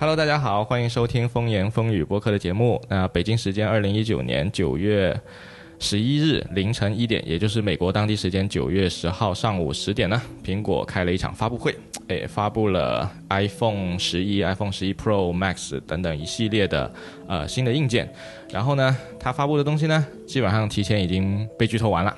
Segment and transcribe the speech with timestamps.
[0.00, 2.80] Hello，大家好，欢迎收听风言风语播客的节目。
[2.88, 5.14] 那北京时间二零一九年九月
[5.78, 11.76] 十一日凌晨一点，也就是美国当地时间九月十号上午十点呢，苹果开了一场发布会，
[12.08, 16.90] 诶，发布了 iPhone 十一、iPhone 十一 Pro Max 等等一系列的
[17.28, 18.10] 呃新的硬件。
[18.50, 22.16] 然后呢，它发布的东西呢，基本上提前已经被剧透完了。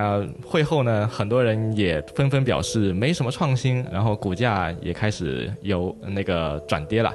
[0.00, 7.12] 呃，会后呢，很多人也纷纷表示没什么创新，然后股价也开始有那个转跌了。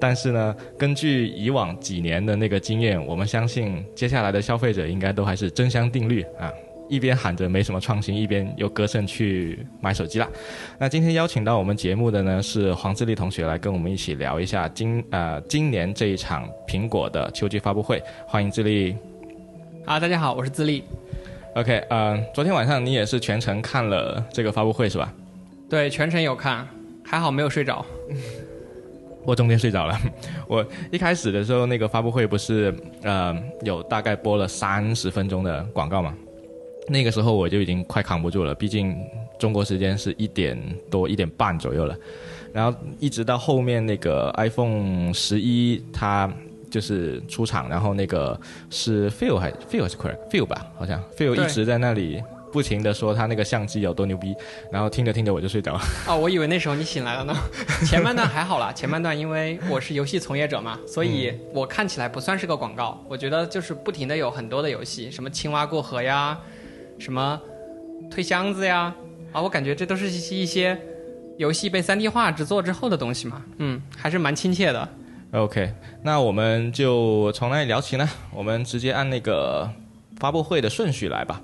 [0.00, 6.50] 但是呢，根据以往几年的那个经验，我们相信接下来的消费者应该都还是真香定律啊，
[6.88, 10.26] 一边喊着没什么创新，一边又歌声去买手机了。
[10.78, 18.96] 那今天邀请到我们节目的呢是黄自立同学来跟我们一起聊一下今呃今年这一场苹果的秋季发布会，欢迎自立。
[19.84, 20.82] 啊，大家好，我是自立。
[21.54, 25.12] OK，呃，昨天晚上你也是全程看了这个发布会是吧？
[25.68, 26.66] 对，全程有看，
[27.04, 27.84] 还好没有睡着。
[29.24, 29.98] 我中间睡着了。
[30.48, 36.14] 我一开始的时候，那个发布会不是呃有大概播了三十分钟的广告嘛？
[36.88, 38.96] 那个时候我就已经快扛不住了，毕竟
[39.38, 40.58] 中国时间是一点
[40.90, 41.94] 多一点半左右了。
[42.50, 46.32] 然后一直到后面那个 iPhone 十一它
[46.72, 50.66] 就是出场，然后那个是 Phil 还 Phil 是 correct Phil 吧？
[50.78, 54.34] 好像 Phil 一直在那里不停的说他那个相机有多牛逼，
[54.70, 55.80] 然后听着听着我就睡着了。
[56.08, 57.34] 哦，我以为那时候你醒来了呢。
[57.84, 63.04] 前半段还好啦，前半段因为我是游戏从业者嘛，所以我看起来不算是个广告。
[63.06, 66.38] 我觉得就是不停的有很多的游戏，什么青蛙过河呀，
[66.98, 67.38] 什么
[68.10, 68.94] 推箱子呀，
[69.32, 70.78] 啊，我感觉这都是一些
[71.36, 73.42] 游戏被 3D 化制作之后的东西嘛。
[73.58, 74.88] 嗯，还是蛮亲切的。
[75.32, 75.72] OK，
[76.04, 78.08] 那我们就从哪里聊起呢？
[78.32, 79.70] 我们直接按那个
[80.18, 81.40] 发布会的顺序来吧。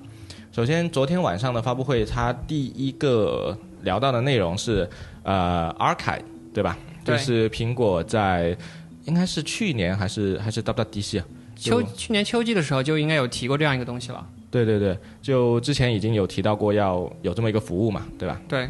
[0.51, 4.89] 首先，昨天晚上的发布会，它第一个聊到的内容是
[5.23, 6.77] 呃 Archive，对吧？
[7.05, 8.57] 对就是苹果在
[9.05, 11.25] 应该是去年还是还是 WWDC 啊？
[11.57, 14.27] 秋去年秋季的时候就应该有提过这样一个东西了。
[14.51, 18.41] 对对对，就之前已经有提到过要有这么一个服务嘛，对吧？
[18.49, 18.69] 对，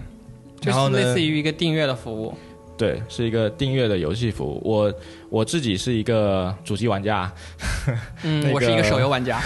[0.60, 2.34] 就然后呢是类似于一个订阅的服务。
[2.78, 4.62] 对，是一个订阅的游戏服务。
[4.64, 4.94] 我
[5.28, 7.30] 我自己是一个主机玩家，
[8.22, 9.40] 嗯，那我是一个个手游玩家。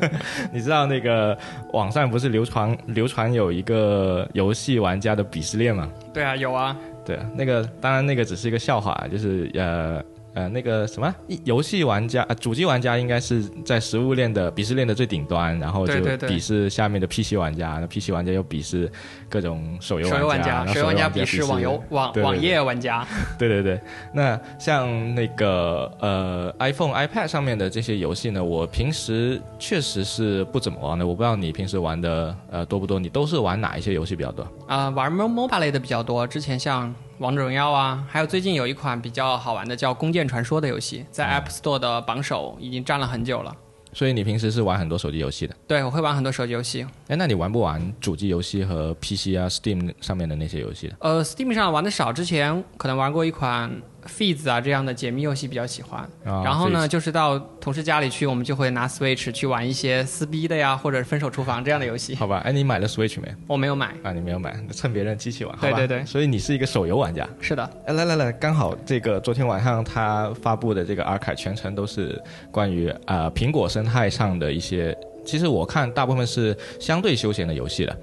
[0.52, 1.36] 你知道那个
[1.74, 5.88] 网上不是流传流传有一个游戏玩家的鄙视链吗？
[6.12, 6.76] 对啊，有啊。
[7.04, 10.02] 对啊，那个当然那个只是一个笑话，就是呃
[10.34, 11.12] 呃那个什么
[11.44, 18.90] 游戏玩家呃主机玩家应该是在食物链的鄙视链的最顶端，然后就鄙视下面的 PC 玩家，那 PC 玩家又鄙视
[19.28, 23.06] 各种手游玩家，手游玩家鄙鄙视网游网网页玩家。
[23.38, 23.80] 对对对，
[24.14, 31.06] 那像那个呃 iPhone、iPad 上面的这些游戏呢，我平时确实是不怎么玩的。
[31.06, 32.98] 我不知道你平时玩的呃多不多？
[32.98, 34.46] 你都是玩哪一些游戏比较多？
[34.68, 36.26] 啊、玩 Mo MOBA 类的比较多。
[36.26, 43.50] 之前像王者荣耀啊，还有最近有一款比较好玩的叫《弓箭传说》的游戏，在 App Store 的榜首已经站了很久了。
[43.94, 45.56] 所以你平时是玩很多手机游戏的。
[45.66, 46.86] 对，我会玩很多手机游戏。
[47.08, 50.92] 哎，那你玩不玩主机游戏和 PC 啊、Steam 上面的那些游戏？
[50.98, 53.72] 呃，Steam 上玩的少，之前可能玩过一款
[54.08, 56.00] Feeds 啊这样的解密游戏比较喜欢。
[56.24, 62.14] 啊然后呢，就是到同事家里去，我们就会拿 Switch 去玩一些撕逼的呀，或者分手厨房这样的游戏。
[62.14, 63.28] 好吧，哎，你买了 Switch 没？
[63.46, 63.94] 我没有买。
[64.02, 65.56] 啊，你没有买，趁别人机器玩。
[65.60, 67.28] 对对对所以你是一个手游玩家。
[67.40, 72.20] 是的，哎，来来来，刚好这个昨天晚上他发布的这个 Archive 全程都是
[72.50, 77.96] 关于呃苹果生态上的一些，其实我看大部分是相对休闲的游戏的。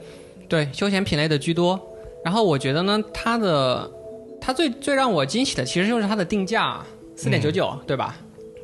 [0.48, 1.80] 对，休闲品类的居多。
[2.24, 3.90] 然后我觉得呢，它的
[4.46, 6.80] 它最最让我惊喜的其实就是它的定价，
[7.16, 8.16] 四点九九，对吧？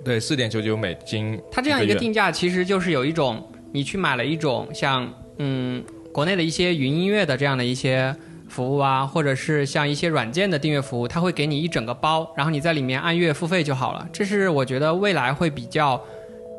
[0.06, 1.42] 对，四点九九美金。
[1.52, 5.84] 它这样一个定价，其实就是有一种你去买了一种像嗯
[6.14, 8.16] 国内的一些云音乐的这样的一些
[8.48, 14.08] 服务啊，或者是像一些软件的订阅服务，它会给你一整个包，然后你在里面按月付费就好了。
[14.14, 16.00] 这是我觉得未来会比较。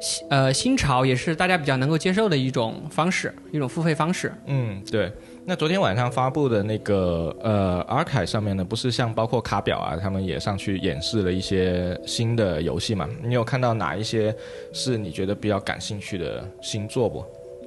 [0.04, 4.34] 新呃，新潮也是大家比较能够接受的一种方式，一种付费方式。
[4.46, 5.12] 嗯，对。
[5.44, 13.08] 那昨天晚上发布的那个呃 Archive 上面呢，不是像包括卡表啊，他们也上去演示了一些新的游戏嘛？
[13.22, 14.34] 你有看到哪一些
[14.72, 17.24] 是你觉得比较感兴趣的新作不？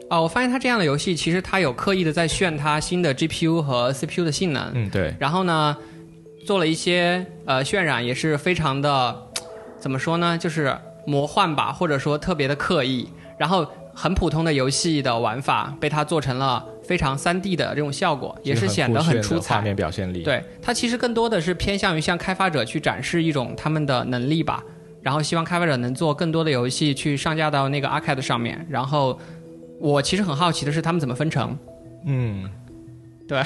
[0.09, 5.13] 哦，我发现它这样的游戏，其实它有刻意的在炫它新的 GPU 和 CPU 的性能，嗯，对。
[5.19, 5.75] 然后呢，
[6.45, 9.21] 做了一些呃渲染，也是非常的
[9.77, 10.73] 怎么说呢，就是
[11.05, 13.09] 魔幻吧，或者说特别的刻意。
[13.37, 19.55] 然后很普通的游戏的玩法被它做成了非常三 D 的这种效果，也是显得很很出彩。
[19.55, 24.63] 画面表现力。，对，它其实更多的是偏向于向开发者去展示一种他们的能力吧，
[25.01, 28.65] 然后希望开发者能做更多的游戏去上架到那个 Arcade 上面。
[28.69, 29.19] 然后
[29.79, 31.57] 我其实很好奇的是他们怎么分成，
[32.05, 32.49] 嗯，
[33.27, 33.43] 对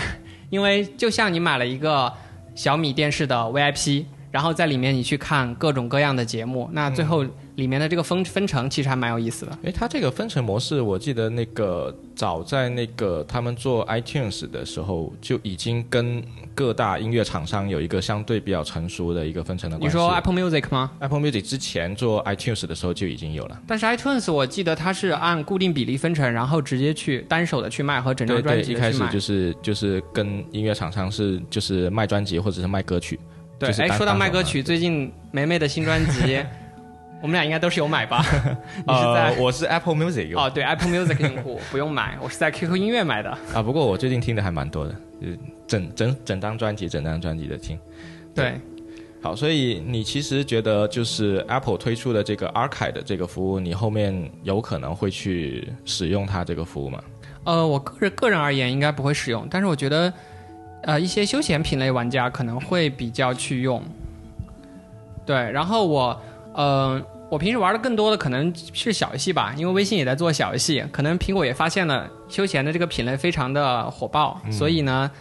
[0.50, 2.12] 因为就像你买了一个
[2.56, 9.58] 小米电视的 VIP，然后在里面你去看各种各样的节目，那最后里面的这个分分成其实还蛮有意思的。
[9.64, 16.24] 诶，它这个分成模式，我记得那个早在那个他们做 iTunes 的时候就已经跟
[16.54, 19.98] 各大音乐厂商有一个相对比较成熟的一个分成的关系。
[19.98, 23.60] 你说 Apple Music 吗？Apple Music 之前做 iTunes 的时候就已经有了。
[23.66, 28.92] 但是 iTunes 我记得它是按固定比例分成，然后直接去单手的去卖和整张专对对，一开。
[28.92, 33.20] 始就是就是跟音乐厂商是就是卖专辑或者是卖歌曲。
[33.60, 36.40] 对，哎，说到卖歌曲，最近梅梅的新专辑，
[37.22, 38.24] 我们俩应该都是有买吧？
[38.88, 43.30] 你是在呃，我是 Apple Music 用哦，对，Apple Music 用户不用买，我是在 QQ 音乐买的。
[43.54, 45.28] 啊，不过我最近听的还蛮多的，就
[45.68, 47.78] 整整整张专辑整张专辑的听。
[48.34, 48.54] 对，
[49.22, 57.04] 好，所以你其实觉得就是 Apple 推出的这个 Archive 的这个服务，你后面有可能会去使用它这个服务吗？
[57.44, 60.14] 呃，我个人个人而言应该不会使用，但是我觉得，
[60.84, 63.84] 呃，一些休闲品类玩家可能会比较去用。
[65.26, 66.22] 对，然后我，
[66.54, 75.12] 呃，我平时玩的更多的可能是小游戏吧，因为微信也在做小游戏，可能苹果也发现了休闲的这个品类非常的火爆，所以呢，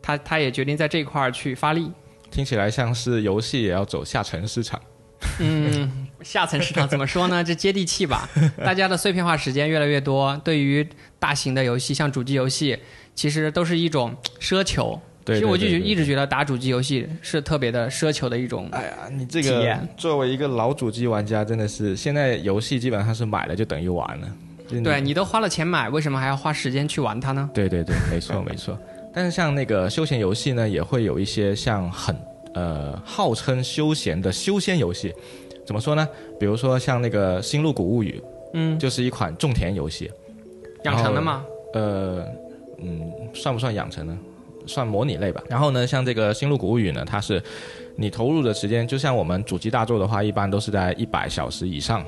[0.00, 1.90] 他他也决定在这一块儿去发力。
[2.30, 4.80] 听起来像是游戏也要走下沉市场。
[5.40, 7.42] 嗯，下沉市场怎么说呢？
[7.42, 8.28] 这接地气吧。
[8.62, 10.86] 大家的碎片化时间越来越多，对于
[11.18, 12.78] 大型的游戏，像主机游戏，
[13.16, 14.96] 其实都是一种奢求。
[15.24, 18.68] 对其实我就一直觉得打主机游戏是特别的奢求的一种。
[18.70, 24.28] 哎呀，你这个作为一个老主机玩家，真的是现在游戏基本上是买了就等于玩了。
[24.84, 27.50] 对你都花了钱买，为什么还要花时间去玩它呢？
[27.52, 28.78] 对对对，没错没错。
[29.12, 32.16] 但是像那个休闲游戏呢，也会有一些像很
[32.54, 35.12] 呃号称休闲的修仙游戏。
[35.64, 36.08] 怎么说呢？
[36.38, 38.22] 比如说像那个《星露谷物语》，
[38.52, 40.08] 嗯，就是一款种田游戏。
[40.84, 41.44] 养成的吗。
[41.74, 42.24] 呃，
[42.78, 44.18] 嗯，算不算养成呢？
[44.66, 45.42] 算模拟类吧。
[45.48, 47.42] 然后呢，像这个《星露谷物语》呢，它是
[47.96, 52.04] 你投入的时间，就像我们主机大作的话，一般都是在一百小时以上。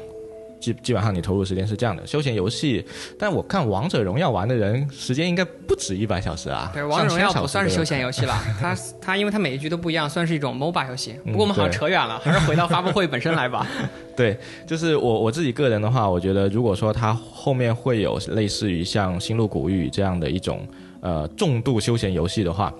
[0.60, 2.84] 基基本上你投入时间是这样的，休闲游戏，
[3.18, 6.70] 但我看王者荣耀玩的人时间应该不止一百小时啊。
[6.72, 11.14] 对，王者荣耀不算是休闲游戏了，它它因为它每一局都不一样，算是一种 MOBA 游戏。
[11.24, 13.66] 嗯不过我们好像扯远了，还是回到发布会本身来吧。
[14.16, 20.66] 对，就是我我自己个人的话，我觉得如果说它后面会有类似于像《星露谷物语》这样的一种
[21.00, 22.74] 呃重度休闲游戏的话，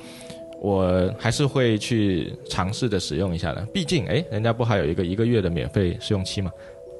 [0.60, 3.60] 我还是会去尝试着使用一下的。
[3.72, 6.50] 毕竟，哎，人家不还有一个一个月的免费试用期吗？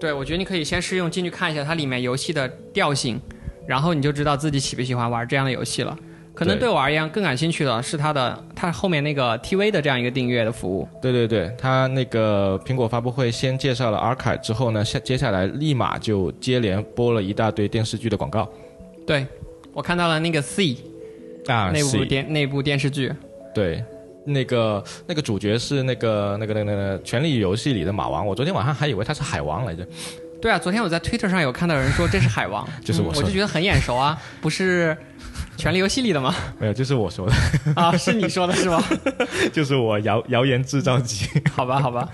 [0.01, 3.21] 对，我觉得你可以先试用进去看一下它里面游戏的调性，
[3.67, 5.97] 然后你就知道自己喜不喜欢玩这样的游戏了。
[6.35, 10.87] 可能对对我而言更感兴趣的是它的它后面那个 TV 的这样一个订阅的服务。
[11.03, 18.49] 对对对，它那个苹果发布会先介绍了 Archive 之后呢，下接下来立马就接连播了一大堆电视剧的广告
[19.05, 19.27] 对，
[19.73, 20.77] 我看到了那个 C
[21.49, 23.13] 啊那部是电那部电视剧，
[23.53, 23.83] 对，
[24.29, 29.87] 那个那个主角是那个那个那个那个《权力游戏》里的马王，我昨天晚上还以为他是海王来着。
[30.41, 34.97] 对啊，昨天我在 Twitter 上有看到有人说这是海王， 就是我我就觉得很眼熟啊，不是
[35.61, 36.33] 《权力游戏》里的吗？
[36.61, 37.33] 没有，就是我说的，
[37.75, 38.81] 啊，是你说的是吗？
[39.53, 41.27] 就是我谣谣言制造机。
[41.51, 42.09] 好吧，好吧，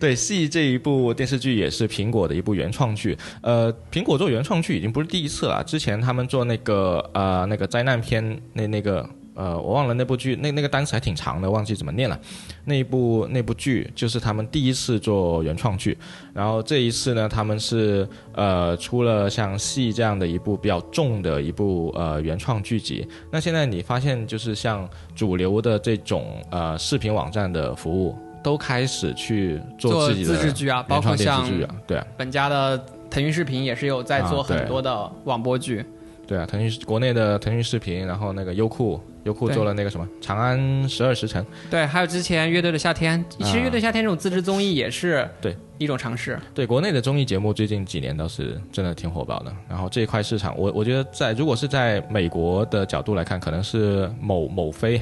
[0.00, 3.16] 对，《戏》这一部电视剧也是苹果的一部原创剧。
[3.40, 12.18] 呃，苹果做原创剧已经不是第一次了，之前他们做那个呃那个灾难片，那那个呃我忘了那部剧，那那个单词还挺长的，忘记怎么念了。
[12.64, 15.96] 那一部那部剧就是他们第一次做原创剧，
[16.32, 23.06] 然后这一次呢，他们是呃出了像《戏》这样的一部比较重的一部呃原创剧集。
[23.30, 28.16] 那现在你发现就是像主流的这种呃视频网站的服务。
[28.44, 31.48] 都开始去做做自己的自制剧啊，包括像
[31.86, 32.76] 对啊，本家的
[33.08, 35.82] 腾讯视频也是有在做很多的网播剧。
[36.26, 46.38] 对啊，腾讯国内的腾讯视频，然后那个优酷，优酷做了那个什么《长安十二时辰》，对，还有之前乐队的夏天，其实啊乐队夏天这种自制综艺也是对一种尝试。
[46.54, 49.54] 对国内的综艺节目最近几年倒是真的挺火爆的。
[49.68, 55.00] 然后这一块市场，我我觉得在如果是在美国的角度来看，可能是某某飞、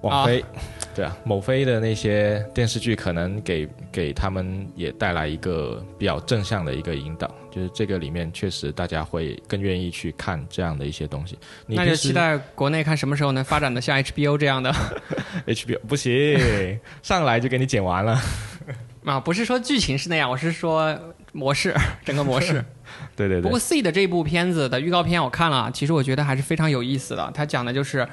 [0.00, 0.44] 网飞，
[0.94, 11.36] 对啊，某飞的那些电视剧可能给给他们也带来一个比较正向的一个引导，就是这个里面确实大家会更愿意去看这样的一些东西。
[11.66, 14.72] 你那就期待国内看什么时候能发展的像 HBO 这样的
[15.46, 18.20] HBO 不行，上来就给你剪完了。
[19.04, 20.96] 啊，不是说剧情是那样，我是说
[21.32, 21.74] 模式，
[22.04, 22.64] 整个模式。
[23.16, 27.30] 对对对不过，C 的这部片子的预告片我看了，其实我觉得还是非常有意思的。
[27.34, 28.06] 它讲的就是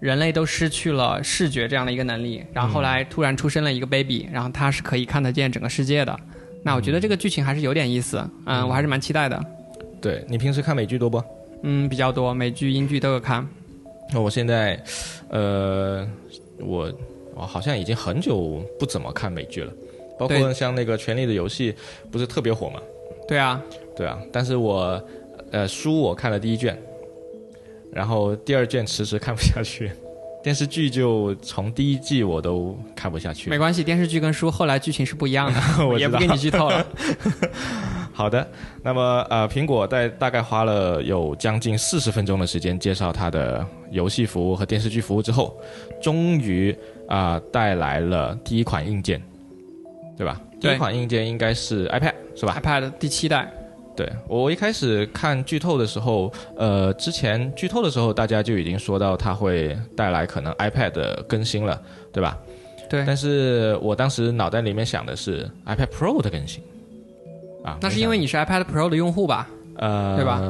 [0.00, 6.18] 人类都失去了视觉这样的一个能力，然后后来突然出生了一个 baby，然后他是可以看得见整个世界的。
[6.62, 9.40] 那我觉得这个剧情还是有点意思，嗯，我还是蛮期待的。
[10.00, 11.22] 对你平时看美剧多不？
[11.62, 13.46] 嗯，比较多，美剧、英剧都有看。
[14.12, 14.80] 那我现在，
[15.30, 16.06] 呃，
[16.58, 16.92] 我
[17.34, 19.72] 我好像已经很久不怎么看美剧了，
[20.18, 21.72] 包括像那个《权力的游戏》，
[22.10, 22.80] 不是特别火嘛？
[23.26, 23.60] 对啊，
[23.96, 25.02] 对啊，但是我
[25.50, 26.80] 呃书我看了第一卷，
[27.96, 29.90] 然后第二卷迟迟看不下去，
[30.44, 33.56] 电视剧就从第一季我都看不下去没。
[33.56, 36.86] 关系，电视剧跟书后来剧情是不一样的， 我也不给你剧透了。
[38.12, 38.46] 好的，
[38.82, 45.58] 那么呃，苹果在大概花了有将近四十分钟的时间介绍它的游戏服务和电视剧服务之后，
[46.02, 46.76] 终于
[47.08, 49.22] 啊、带来了第一款硬件，
[50.18, 50.38] 对吧？
[50.60, 53.50] 第一款硬件应该是 iPad 是吧？iPad 第七代，
[53.96, 61.80] 对我一开始看剧透的时候，呃，之前剧透的时候大家就已经说到它会带来可能 iPad 的更新了，
[62.12, 62.38] 对吧？
[62.88, 66.62] 对，但是我当时脑袋里面想的是 iPad Pro 的更新，
[67.64, 69.48] 啊，那是因为你是 iPad Pro 的用户吧？
[69.78, 70.40] 呃，对吧？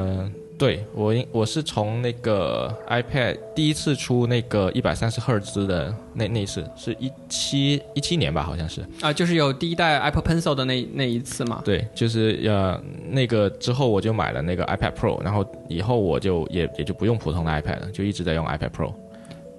[0.57, 8.83] 对我应我是从那个 iPad 第一次出那个一百三十赫兹的那那一次，是一七一七年吧，好像是。
[9.01, 11.61] 啊，就是有第一代 Apple Pencil 的那那一次嘛。
[11.63, 18.91] 对，就是呃那个之后我就买了那个 iPad Pro，然后以后我就也也就不用普通的 iPad 了，就一直在用 iPad Pro。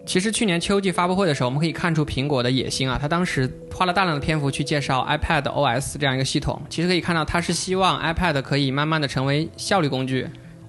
[0.04, 6.60] 其实去年秋季发布会的时候，我们可以看出苹果的野心啊，他当时花了大量的篇幅去介绍 iPad OS 这样一个系统。
[6.70, 10.26] 其实可以看到，它是希望 iPad 可以慢慢的成为效率工具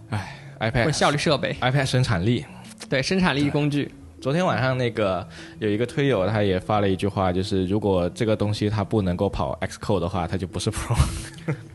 [0.09, 0.23] 或者
[0.71, 2.45] iPad 效率设备，iPad 生产力。
[2.89, 3.91] 对生产力工具。
[4.21, 5.25] 昨天晚上那个
[5.59, 10.97] 有一个推友，他也发了一句话，就是如果这个东西它不能够跑 Xcode 的话，它就不是 Pro。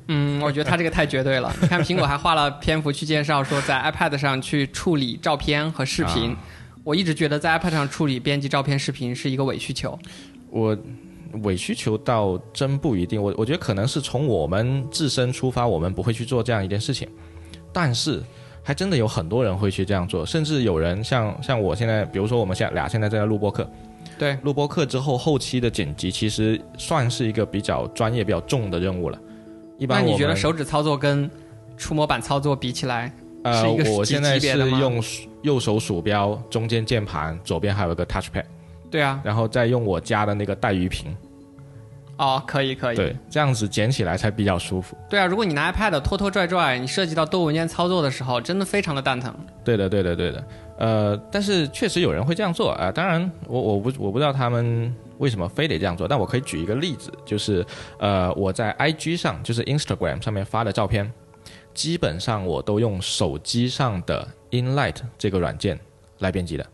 [0.08, 1.50] 嗯，我觉得他这个太绝对了。
[1.62, 6.30] 你看，苹果还花了篇幅去介绍说，在 iPad 上去处理照片和视频。
[6.30, 6.36] 啊
[6.84, 9.98] 我一直觉得在 iPad 上处理、编辑照片、视频是一个伪需求。
[10.50, 10.76] 我
[11.42, 17.08] 伪需求倒真不一定，我我觉得可能是从我们自身出发，我们不会去做这样一件事情，
[17.74, 18.22] 但是
[18.62, 23.68] 还真的有很多人会去这样做，甚至有人像像我现在，比如说我们现在俩现在正在录播课，
[24.18, 29.18] 对，录播课之后后期的剪辑其实算是一个比较专业、比较重的任务了。
[29.76, 31.28] 一般那你觉得手指操作跟
[31.76, 33.12] 触摸板操作比起来，
[33.42, 35.02] 呃我现在是用
[35.42, 38.44] 右手鼠标，中间键盘，左边还有一个 touchpad，
[38.90, 41.14] 对啊，然后再用我家的那个带鱼屏，
[42.16, 42.96] 哦，可以可以。
[42.96, 44.96] 对，这样子捡起来才比较舒服。
[45.08, 49.34] 对啊，如果你拿 iPad 拖拖拽拽，你涉及到多文件操作的时候，真的非常的蛋疼。
[49.64, 50.44] 对的，对的，对的。
[50.78, 57.64] 呃，但是确实有人会这样做啊、当然我，我不我不知道他们为什么非得这样做，但我可以举一个例子，就是
[57.98, 61.10] 呃，我在 IG 上，就是 Instagram 上面发的照片，
[61.72, 65.78] 基本上我都用手机上的 InLight 这个软件
[66.18, 66.66] 来编辑的。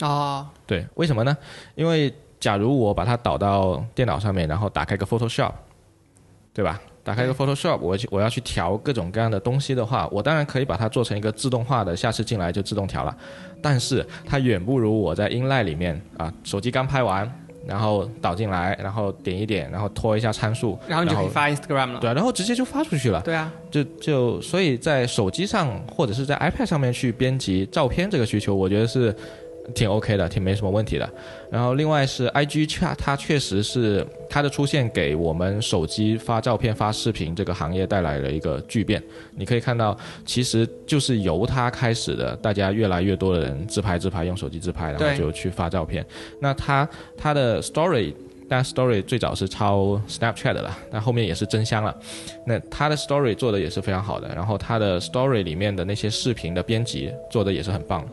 [0.00, 1.36] 哦，对，为什么呢？
[1.74, 2.12] 因为
[2.44, 5.50] 假如我把它导到电脑上面，然后打开个 Photoshop，
[6.52, 6.78] 对吧？
[7.02, 13.16] 打开一个 Photoshop，我去我要去调各种各样的东西的话，我当然可以把它做成一个自动化的，下次进来就自动调了。
[13.62, 17.26] 但是它远不如我在 InLight 里面啊，手机刚拍完，
[17.66, 22.00] 然后导进来，然后点一点，然后拖一下参数，然后你就可以发 Instagram 了。
[22.00, 23.22] 对，然后直接就发出去了。
[23.22, 29.16] 对啊，就就所以在手机上或者是在 iPad 上面去编辑照片这个需求，我觉得是
[29.74, 31.08] 挺 OK 的，挺没什么问题的。
[31.50, 39.02] 然后另外是 IG 确它确实是它的出现给我们手机发照片、发视频这个行业带来了一个巨变。
[39.36, 46.04] 你可以看到，其实就是由它开始的，大家越来越多的人自拍自拍，用手机自拍，然后就去发照片。
[46.40, 48.12] 那它它的 Story。
[48.46, 51.96] 但 Story 最早是抄 Snapchat 的了，但后面也是真香了。
[52.46, 58.06] 那它的 Story 做的也是非常好的，然后它的 Story 里面的那些视频的编辑做的也是很棒。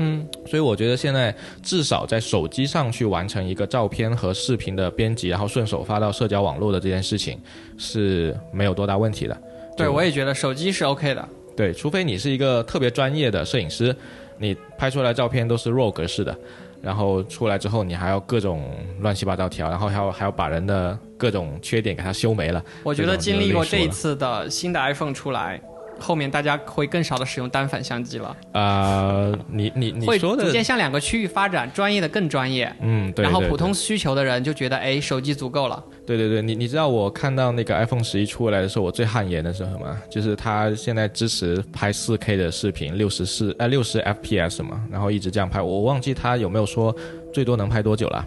[0.00, 7.36] 嗯，所以我觉得现在至少在手机上去完成一个照片和视频的编辑，然后顺手发到社交网络的这件事情
[7.76, 9.36] 是没有多大问题的。
[9.76, 11.28] 对，就我也觉得手机是 OK 的。
[11.56, 13.94] 对，除非你是一个特别专业的摄影师，
[14.38, 16.36] 你拍出来照片都是 RAW 格式的，
[16.80, 22.64] 然后出来之后你还要各种乱七八糟调，然后还要还要把人的各种缺点给它修没了。
[22.84, 25.60] 我觉得经历过这一次的新的 iPhone 出来，
[25.98, 32.72] 后面大家会更少的使用单反相机了，啊、你你你会说的逐渐向两个区域发展，专业的更专业。
[32.80, 35.82] 嗯，对，然后普通需求的人就觉得，哎，手机足够了。
[36.06, 39.98] 对对对，你你知道我看到那个 iPhone 十一出来的时候，我最汗颜的是什么？
[40.10, 45.60] 就是它现在支持拍 4K 的视频，六十四呃六十 FPS 嘛，然后一直这样拍。
[45.60, 46.94] 我忘记它有没有说
[47.32, 48.26] 最多能拍多久了。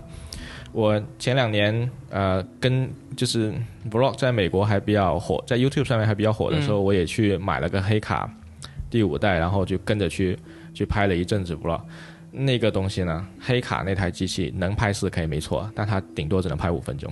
[0.72, 3.54] 我前两年呃跟就是
[3.90, 8.30] Vlog 在美国还比较火，在 YouTube 上面还比较火的时候，我也去买了个黑卡
[8.90, 10.38] 第五代，然后就跟着去
[10.74, 11.82] 去拍了一阵子 Vlog。
[12.34, 17.12] 那个东西呢，黑卡那台机器能拍 4K 没错，但它顶多只能拍五分钟。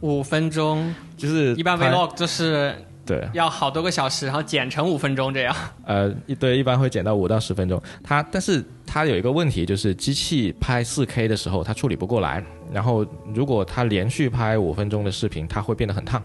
[0.00, 2.74] 五分钟， 就是一般 Vlog 就是
[3.10, 5.56] 对，要好多个小时，然后剪成五分钟这样。
[5.84, 7.82] 呃，一对一般会剪到五到十分钟。
[8.04, 12.40] 它，但是它有一个问题，就是机器拍四 K 的时候，它处理不过来。
[12.72, 16.22] 然后，如果它连续拍五分钟的视频，它会变得很烫。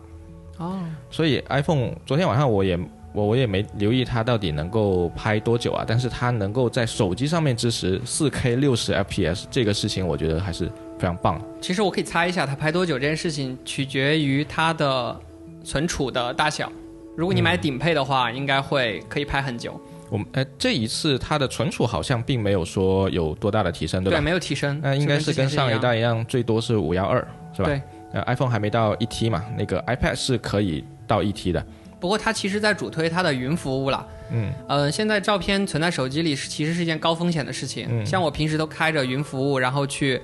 [0.60, 2.78] 哦，所以 iPhone 昨天晚上我也
[3.14, 5.84] 我我也没留意它到底能够拍多久啊。
[5.88, 10.68] 但是它能够在手机上面支持四 K 六十 FPS 这个事情，我觉得还是
[11.00, 11.42] 非常棒。
[11.60, 15.20] 其实我可以猜一下，它拍多久这件事情取决于它的
[15.66, 16.72] 存储的大小。
[17.18, 19.80] 如果你买顶配的话，应该会可以拍很久。
[20.10, 24.18] 我们呃这一次它的存储好像并没有说有多大的提升，对吧？
[24.18, 24.80] 对，没有提升。
[24.84, 27.68] 那应该是跟上一代一样，最多是五幺二，是吧？
[27.68, 27.82] 对。
[28.14, 31.66] 呃，iPhone 还没到一 T 嘛，那个 iPad 是可以到一 T 的。
[32.00, 34.08] 不过它其实在主推它的云服务了。
[34.32, 34.54] 嗯。
[34.68, 37.88] 呃，现在照片存在手机里是其实是一件高风险的事情。
[37.90, 38.06] 嗯。
[38.06, 40.22] 像我平时都开着云服务，然后去。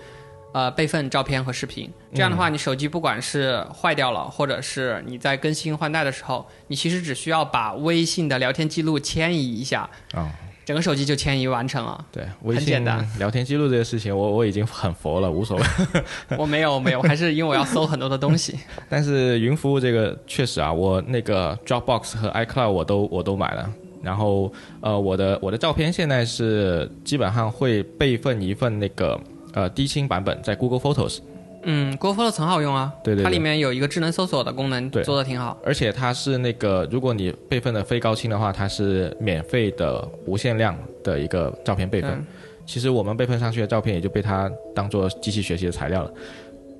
[0.53, 10.29] 呃，备份照片和视频，这样的话，你手机不管是坏掉了，或者是你在更新换代的时候，你其实只需要把微信的聊天记录迁移一下，啊，
[10.65, 12.05] 整个手机就迁移完成了。
[12.11, 12.83] 对，微信
[13.17, 15.63] 聊天记录这个事情，我我已经很佛了，无所谓。
[16.37, 18.59] 我没有没有，还是因为我要搜很多的东西。
[18.89, 29.17] 但是云服务这个确实啊，我那个 Dropbox 和 iCloud 我都我都买了，然后呃，我的我的照片现在是基本上会备份一份那个。
[29.53, 31.19] 呃，低清版本在 Google Photos，
[31.63, 35.57] 嗯，Google Photos 很好用啊，对对，它里面有一个智能搜索的功能，对，做的挺好。
[35.65, 42.25] 而且它是那个，如果你备份的非高清的话，它是免费的无限量的一个照片备份。
[42.65, 46.11] 其实我们备份上去的照片也就被它当做机器学习的材料了。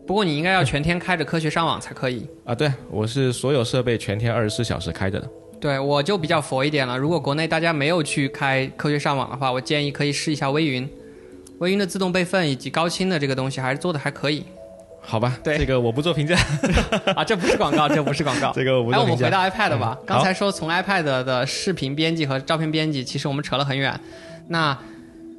[0.08, 2.26] 不过你应该要全天开着科学上网才可以。
[2.46, 5.30] 啊，对，我是所有设备全天二十四小时开着的。
[5.60, 6.98] 对，我就比较佛一点了。
[6.98, 10.90] 如果国内大家没有去开科学上网的话，我建议可以试一下微云。
[11.62, 14.44] 微云的自动备份以及高清的这个东西还是做的还可以，
[15.00, 15.38] 好吧？
[15.44, 16.36] 对，这个我不做评价
[17.16, 18.52] 啊，这不是广告，这不是广告。
[18.58, 19.28] 这个我不做评价。
[19.28, 19.96] 哎，我们回到 iPad 吧。
[20.04, 24.00] 刚才说从 iPad 的视频编辑和照片编辑，其实我们扯了很远。
[24.48, 24.76] 那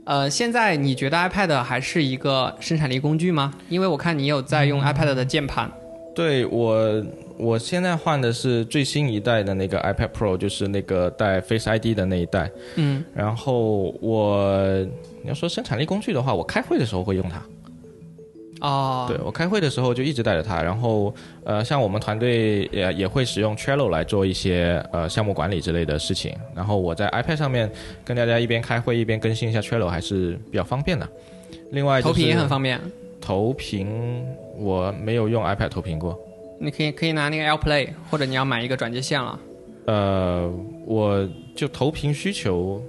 [0.05, 3.53] 呃，现在你觉得 iPad 还是一个生产力工具吗？
[3.69, 5.69] 因为我看你有在用 iPad 的键盘。
[6.15, 7.05] 对我，
[7.39, 12.51] 我现在换的是最新一代的那个 iPad Pro，就是那个带 Face ID 的那一代。
[12.77, 13.05] 嗯。
[13.15, 14.87] 然后我。
[15.25, 17.41] 你要说生产力工具的话，我开会的时候会用它。
[18.61, 20.61] 哦，对我开会的时候就一直带着它。
[20.61, 26.35] 然后，呃，像我们团队也也会使用 Trello 来做一些呃项目管理之类的事情。
[26.57, 27.71] 然后我在 iPad 上面
[28.05, 31.09] 跟大家一边开会一边更新一下 Trello 还是比较方便的。
[31.71, 32.81] 另外，投屏也很方便。
[33.21, 34.27] 投屏
[34.59, 36.19] 我没有用 iPad 投屏过。
[36.61, 39.39] 你可以可以拿那个 AirPlay，或者你要买一个转接线了。
[39.87, 40.53] 呃，
[40.87, 42.83] 我就投屏需求。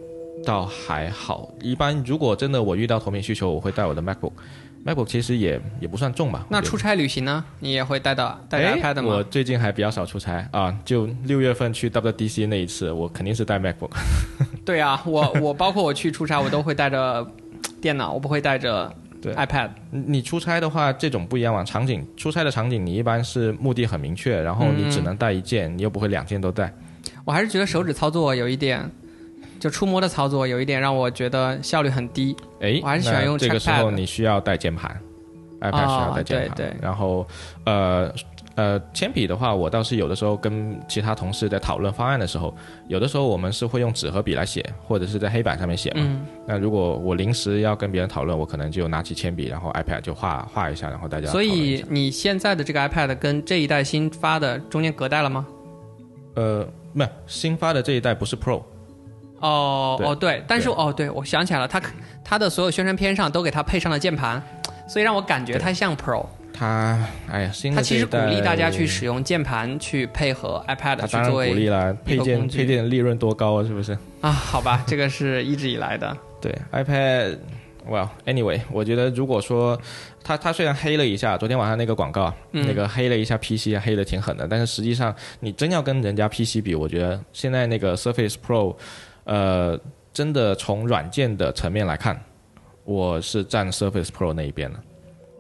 [0.45, 6.45] 倒还好，一般如果真的我遇到投屏需求，我会带我的 MacBook，MacBook 其实也也不算重吧。
[6.49, 7.41] 那出差旅行呢？
[7.60, 9.04] 你也会带到带 iPad 吗？
[9.04, 13.91] 我最近还比较少出差啊，就六月份去 WDC 那一次，我肯定是带 MacBook。
[14.65, 17.26] 对啊，我我包括我去出差，我都会带着
[17.80, 18.93] 电脑，我不会带着
[19.32, 19.70] iPad。
[19.92, 21.64] 你出差的话，这种不一样嘛？
[21.64, 26.74] 场景出差的场景，你一般是目的很明确，然后你只能带一件，你又不会两件都带。
[27.24, 28.90] 我还是觉得手指操作有一点。
[29.60, 34.94] 就触摸的操作有一点让我觉得效率很低，哎，我还是喜欢用这个时候你需要带键盘
[35.62, 36.58] ，iPad 需要带键盘。
[36.58, 36.76] 对对。
[36.82, 37.26] 然后，
[37.64, 38.14] 呃
[38.56, 42.54] 呃，铅笔的话，我倒是有的时候跟其他同事在讨论方案的时候，
[42.88, 46.22] 有的时候我们是会用纸和笔来写，或者是在黑板上面写嘛。
[46.46, 51.28] 那如果我临时要跟别人讨论，我可能就拿起铅笔，然后 iPad 就画画一下，然后大家。
[51.32, 55.48] 所以你现在的这个 iPad 跟这一代新发的中间隔代了吗？
[56.36, 58.62] 呃，没有，新发的这一代不是 Pro。
[59.39, 61.82] 哦哦对，但是哦对，我想起来了，它
[62.24, 64.42] 它的所有宣传片上都给它配上了键盘，
[64.88, 66.24] 所以让我感觉它像 Pro。
[66.54, 66.98] 他
[67.30, 73.98] 哎呀，他其实鼓励大家去使用键盘去配合 iPad 去作为鼓励了，配件配件利润多高啊，是不是？
[74.22, 76.16] 啊，好吧，这个是一直以来的。
[76.39, 77.38] 对 iPad。
[77.86, 79.78] Well，anyway，我觉得如果说
[80.24, 88.74] 他他虽然黑了一下，昨天晚上那个广告，那个黑了一下 PC，黑的挺狠的，但是实际上你真要跟人家 PC 比，我觉得现在那个 Surface Pro。
[89.26, 89.78] 呃，
[90.13, 92.18] 真的从软件的层面来看，
[92.86, 94.80] 我是站 Surface Pro 那一边的，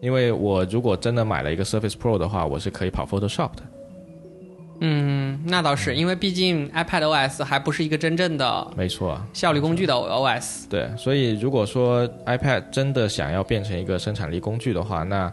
[0.03, 3.63] 因为我如果真的买了一个 Surface Pro 的话，我是可以跑 Photoshop 的。
[4.81, 10.67] 嗯，那倒是，因为毕竟 iPad OS 还不是一个真正的没错效率工具的 OS。
[10.69, 15.31] 对，所以如果说 iPad 真的想要变成一个生产力工具的话，那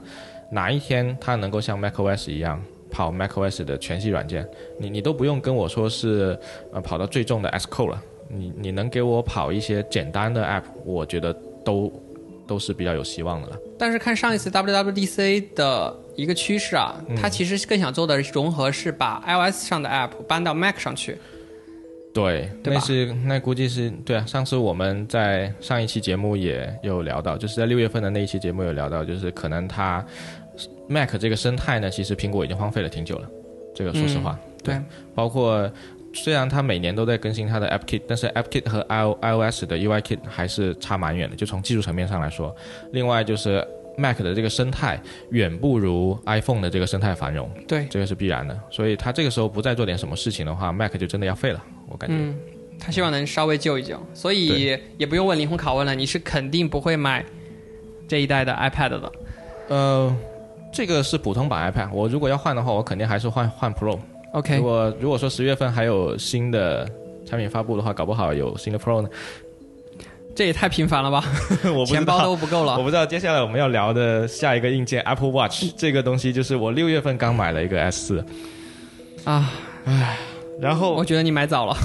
[0.53, 6.39] 哪一天它能够像 macOS 一样跑 macOS 的全系软件，你你都不用跟我说是
[6.73, 8.01] 呃跑到最重的 Xcode 了。
[8.29, 11.33] 你你能给我跑一些简单的 app，我觉得
[11.65, 11.93] 都
[12.51, 13.57] 都是比较有希望的了。
[13.79, 21.17] 但是看上一次 WWDC 的一个趋势啊，它其实更想做的融合是把 iOS 上的 App 搬到 Mac 上去。
[22.13, 24.27] 对，对那是那估计是对啊。
[24.27, 30.05] 上次我们在上一期节目也有聊到，就是在六月份的那一期节目有聊到，就是可能它
[30.89, 33.31] Mac 这个生态呢，其实苹果已经荒废了挺久了。
[33.73, 34.77] 这个说实话，对，
[35.15, 35.71] 包括
[36.13, 42.55] 虽然它每年都在更新它的 App Kit，但是 App Kit 和 i iOS 的 UI Kit 还是差蛮远的，就从技术层面上来说。
[42.93, 48.59] 另外就是 Mac 的这个生态远不如 iPhone 的这个生态繁荣，对，这个是必然的。
[48.71, 52.17] 所以它这个时候不再做点什么事情的话，Mac 就真的要废了，我感觉。
[52.19, 52.37] 嗯，
[52.79, 57.25] 他希望能稍微救一救，所以也不用问灵魂拷问了，你是肯定不会买
[58.09, 59.13] 这一代的 iPad 的。
[59.69, 60.17] 呃，
[60.73, 63.99] 这个是普通版 iPad，我如果要换的话，我肯定还是换换 Pro。
[64.33, 66.89] OK，如果如果说十月份还有新的
[67.27, 69.09] 产品发布的话，搞不好有新的 Pro 呢。
[70.33, 71.25] 这也太频繁了吧，
[71.77, 72.79] 我钱包，都不够了。
[72.79, 78.25] 我不知道接下来我们要聊的下一个硬件 Apple Watch 这个东西，就是我六月份刚买了一个 S 四，
[79.25, 79.51] 啊，
[79.85, 80.17] 唉
[80.61, 81.77] 然后我觉得你买早了，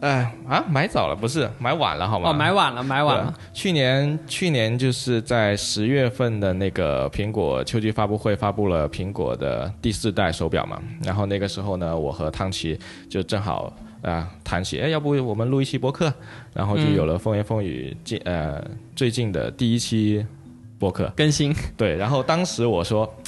[0.00, 2.30] 哎啊买早了不是买晚了好吗？
[2.30, 3.34] 哦，买晚了，买晚了。
[3.52, 12.78] 去年去年就是在十月份的那个苹果秋季发布会发布了苹果的第四代手表嘛，然后那个时候呢，我和汤奇
[13.10, 16.12] 就正好啊、谈起，哎，要不我们录一期播客，
[16.54, 20.24] 然后就有了风言风语近呃最近的第一期
[20.78, 23.12] 播客，更新，对，然后当时我说。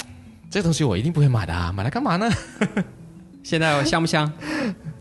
[0.51, 2.29] 这东西我一定不会买的啊，买来干嘛呢？
[3.41, 4.29] 现在香不香？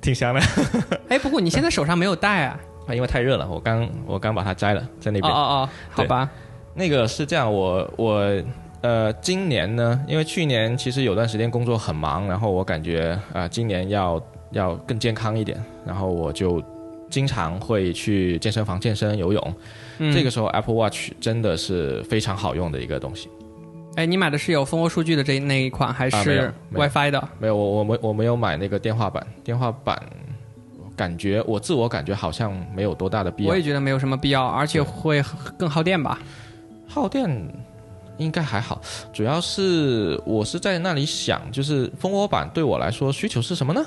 [0.00, 0.40] 挺香的，
[1.08, 2.58] 哎，不过你现在手上没有带啊？
[2.86, 5.32] 啊因为太热了，我刚我刚把它摘了，在那边。
[5.32, 6.28] 哦哦哦，好吧。
[6.74, 8.42] 那个是这样，我我
[8.80, 14.20] 呃，今年呢，因为去年其实有段时间工作很忙，然后我感觉啊、呃今年要
[14.52, 16.62] 要更健康一点，然后我就
[17.10, 19.54] 经常会去健身房健身、游泳。
[19.98, 23.28] 嗯这个时候 Apple Watch 真的是非常好用的一个东西。
[23.96, 27.28] 哎，你买的是有蜂窝数据的这那一款，还是 WiFi 的？
[27.38, 30.00] 没有，我我没我没有买那个电话版，电话版
[30.96, 33.62] 感觉我自我感觉好像没有多大的必要我也。
[33.62, 35.22] 觉得没有什么必要，而且会
[35.58, 36.18] 更耗电吧？
[36.86, 37.28] 耗电
[38.16, 38.80] 应该还好，
[39.12, 43.84] 主要是我是在那里想，就是蜂窝版对我来说需求是什么呢？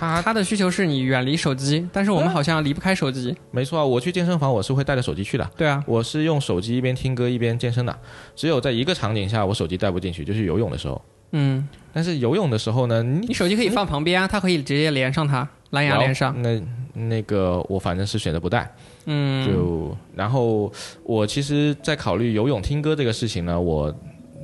[0.00, 3.36] 它它的需求是你远离手机，但是我们好像离不开手机。
[3.50, 7.94] 没错啊，我去健身房我是会带着手机去的，对啊，我是用手机一边听歌一边健身的。
[8.34, 11.00] 只有在一个场景下我手机带不进去，就是游泳的时候。
[11.32, 16.34] 嗯，但是游泳的时候呢，你你手机可以放旁边啊，它可以直接连上它，蓝牙连上。
[16.40, 16.60] 那
[16.94, 20.72] 那个我反正是选择不带，嗯，就然后
[21.04, 23.94] 我其实，在考虑游泳听歌这个事情呢，我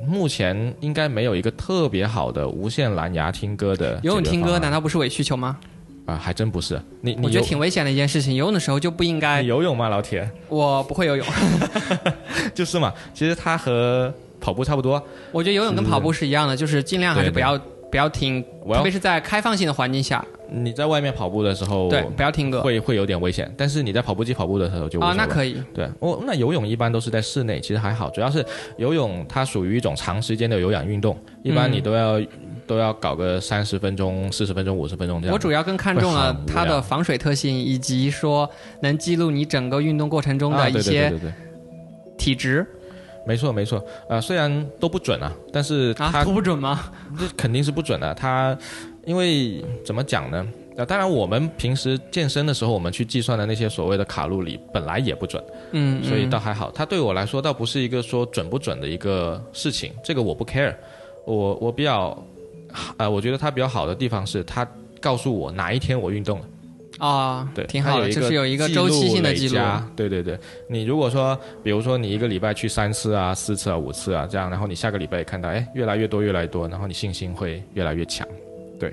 [0.05, 5.57] 目前应该没有一个特别好的无线蓝牙听歌的游泳听歌难道不是伪需求吗？
[6.05, 6.81] 啊，还真不是。
[7.01, 8.35] 你你我觉得挺危险的一件事情。
[8.35, 10.31] 游泳的时候就不应该你，游泳吗，老铁？
[10.49, 11.27] 我不会游泳。
[12.55, 15.03] 就是嘛，其实它和跑步差不多。
[15.33, 17.59] 我觉得游泳跟跑步是一样的，就是尽量还是不要
[17.91, 18.41] 不要听，
[18.73, 22.63] 特别是在开放性的环境下，你在外面跑步的时候，对，不要听歌。
[22.63, 23.53] 会会有点危险。
[23.57, 25.63] 但是你在跑步机跑步的时候就无啊，那可以。
[25.75, 28.45] 对，我那游泳一般都是在室内，其实还好，主要是
[28.77, 32.21] 游泳它属于一种长时间的有氧运动，一般你都要、
[32.67, 35.35] 都要搞个三十分钟、四十分钟、五十分钟这样。
[35.35, 38.49] 我主要更看重了 它的防水特性，以及说
[38.81, 41.33] 能记录你整个运动过程中的一些对对对
[42.17, 42.67] 体值
[43.27, 46.93] 没错没错，呃，虽然都不准啊，但是它啊，都不准吗？
[47.19, 48.15] 这肯定是不准的。
[48.15, 48.57] 它
[49.07, 50.47] 因为怎么讲呢？
[50.77, 55.43] 那，当然我们平时健身的时候，我们去计算的那些所谓的卡路里本来也不准，
[55.73, 56.71] 嗯，所以嗯倒还好。
[56.71, 60.75] 它对我来说倒不是一个说准不准的一个事情，这个我不 care。
[61.25, 62.23] 我我比较，
[62.99, 64.69] 呃，我觉得它比较好的地方是它
[65.01, 66.47] 告诉我哪一天我运动了。
[66.99, 69.59] 啊，对，挺好的，它有一就是有一个记周期录性的记录。
[69.97, 70.39] 对对对，
[70.69, 78.27] 你如果说，比如说你一个礼拜去三次啊、四次啊、五次啊这样，然后你下个礼拜也看到，哎，越来越多、越来越多，然后你信心会越来越强。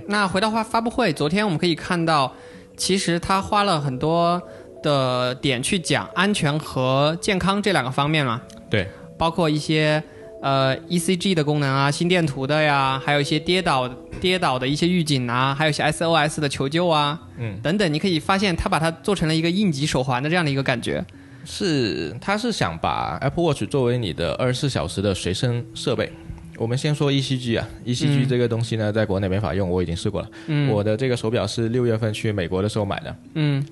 [0.08, 2.34] 那回到发发布会，昨天我们可以看到，
[2.78, 4.42] 其实他花了很多
[4.82, 10.02] 的点去讲安全和健康这两个方面嘛，对，包括一些
[10.42, 13.88] 呃 ECG 的功能啊、心电图的呀，还有一些跌倒
[14.20, 21.04] 跌倒的一些预警啊，还有一些 SOS 的求救啊，嗯，等等，你可以发现他把它做成了一个应急手环的这样的一个感觉。
[21.46, 26.10] 是，他是想把 Apple Watch 作为你的二十四小时的随身设备。
[26.58, 30.30] 我们先说 ECG 啊，ECG 嗯这个东西呢，在国内没法用，我已经试过了。
[30.48, 33.66] 嗯，我的这个手表是六月份去美国的时候买的，嗯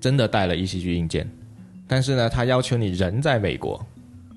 [0.00, 1.28] 真的带了 ECG 硬件，
[1.86, 3.84] 但是呢，它要求你人在美国，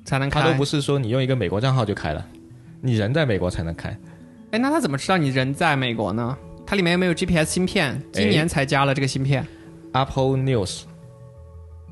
[0.03, 0.41] 才能开。
[0.41, 2.25] 它都不是说你用一个美国账号就开了，
[2.81, 3.89] 你人在美国才能开。
[4.51, 6.37] 哎，那他怎么知道你人在美国呢？
[6.65, 8.01] 它里面有没有 GPS 芯片？
[8.11, 9.45] 今年才加了这个芯片。
[9.91, 10.81] Apple News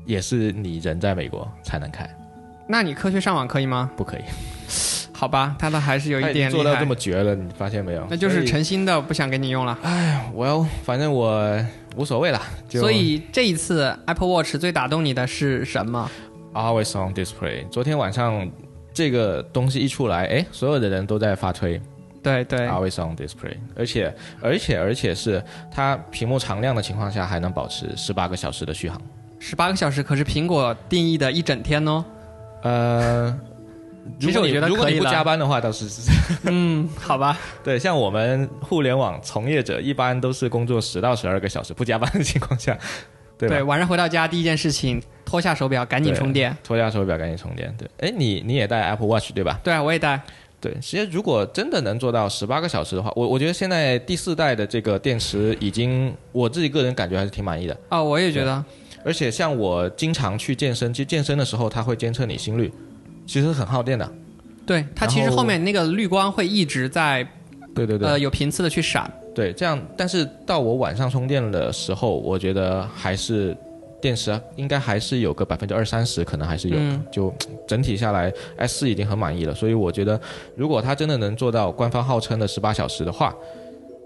[0.04, 2.08] 也是你人在美国才能开。
[2.66, 3.90] 那你科学上网可以吗？
[3.96, 4.22] 不可以。
[5.22, 8.04] 好吧，他的还是有一点做到这么绝了，你发现没有？
[8.10, 9.78] 那就是诚心的不想给你用了。
[9.80, 12.42] 哎，Well，反正我无所谓了。
[12.68, 16.10] 所以这一次 Apple Watch 最打动你的是什么
[16.52, 17.68] ？Always on display。
[17.68, 18.50] 昨天晚上
[18.92, 21.80] 这个东西一出来，哎，所有的人都在发推。
[22.20, 23.56] 对对，Always on display。
[23.76, 29.00] 而且而且而且是它屏幕常亮的情况下还能保持十八个小时的续航。
[29.38, 32.04] 十八个小时可是苹果定义的一整天哦。
[32.64, 33.38] 呃。
[34.18, 35.86] 其实我觉得，如果你不加班的话，倒是
[36.44, 37.38] 嗯，好吧。
[37.62, 42.76] 对，像我们互联网从业者，一般都是工作十到十二个小时不加班的情况下，
[43.38, 47.74] 对对，晚上回到家第一件事情，脱下手表赶紧充电，脱下手表赶紧充电。
[47.78, 49.60] 对，哎，你你也带 Apple Watch 对吧？
[49.62, 50.20] 对啊，我也带。
[50.60, 57.76] 对，其实如果真的能做到十八个小时的话，我我觉得现在第四代的这个电池已经，我自己个人感觉还是挺满意的。
[57.88, 58.64] 哦，我也觉得。
[59.04, 62.72] 而且像我经常去健身，其实健身的时候它会监测你心率。
[63.26, 64.12] 其实很耗电的，
[64.66, 67.26] 对它其实后面那个绿光会一直在，
[67.74, 73.56] 对对对，呃有频次的去闪，对这样，但是到我晚上充电的时候，我觉得还是
[74.00, 76.76] 电池应该还是有个百分之二三十，可能还是有，
[77.10, 77.32] 就
[77.66, 80.20] 整体下来 S 四已经很满意了，所以我觉得
[80.56, 83.34] 如果它真的能做到官方号称的十八小时的话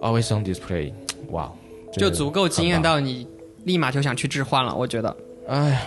[0.01, 0.93] ，Always on Display，
[1.31, 1.51] 哇，
[1.93, 3.27] 就足够惊艳到你
[3.65, 5.17] 立马就想去置换了，我觉得，
[5.49, 5.83] 哎呀。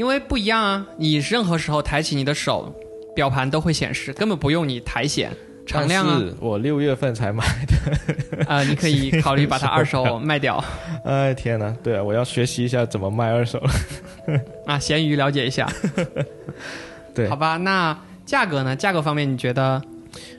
[0.00, 2.74] 因为不一样啊，你任何时候抬起你的手，
[3.14, 5.30] 表盘都会显示，根本不用你抬显
[5.66, 6.22] 常亮啊。
[6.40, 8.46] 我六月份才买的。
[8.46, 10.64] 啊，你可以考虑把它二手卖掉。
[11.04, 13.70] 哎天哪，对啊，我要学习一下怎么卖二手了。
[14.64, 15.70] 啊，闲鱼了解一下。
[17.14, 18.74] 对，好吧，那价格呢？
[18.74, 19.82] 价格方面你觉得？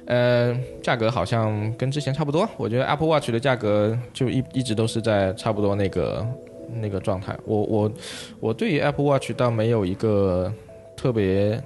[0.07, 2.49] 呃，价格好像跟之前差不多。
[2.57, 6.27] 我觉得 Apple Watch 的价格就一一直都是在差不多那个。
[6.75, 7.91] 那个状态，我我
[8.39, 10.51] 我对于 Apple Watch 倒没有一个
[10.95, 11.61] 特别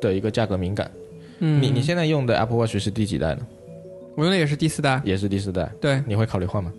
[0.00, 0.90] 的一个价格敏感。
[1.40, 3.46] 嗯，你你现在用的 Apple Watch 是第几代呢？
[4.16, 5.70] 我用的也是第四代，也是第四代。
[5.80, 6.72] 对，你会考虑换吗？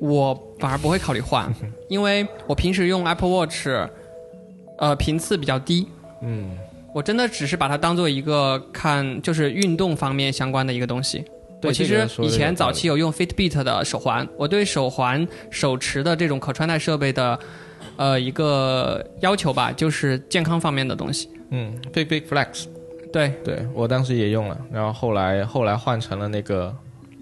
[0.00, 1.54] 我反而不会考虑换，
[1.88, 3.68] 因为我平时用 Apple Watch，
[4.78, 5.86] 呃，频次比较低。
[6.22, 6.58] 嗯，
[6.92, 11.24] 我真的只是把它当做一个看，就是运动方面相关的一个东西。
[11.62, 17.38] 我其实以前早期有用 Fitbit 的手环，我对手环、手持的这种可穿戴设备的，
[17.96, 21.28] 呃，一个要求吧，就是健康方面的东西。
[21.50, 22.66] 嗯，Fitbit Flex，
[23.12, 26.74] 对，对我当时也用了，然后后来后来换成了那个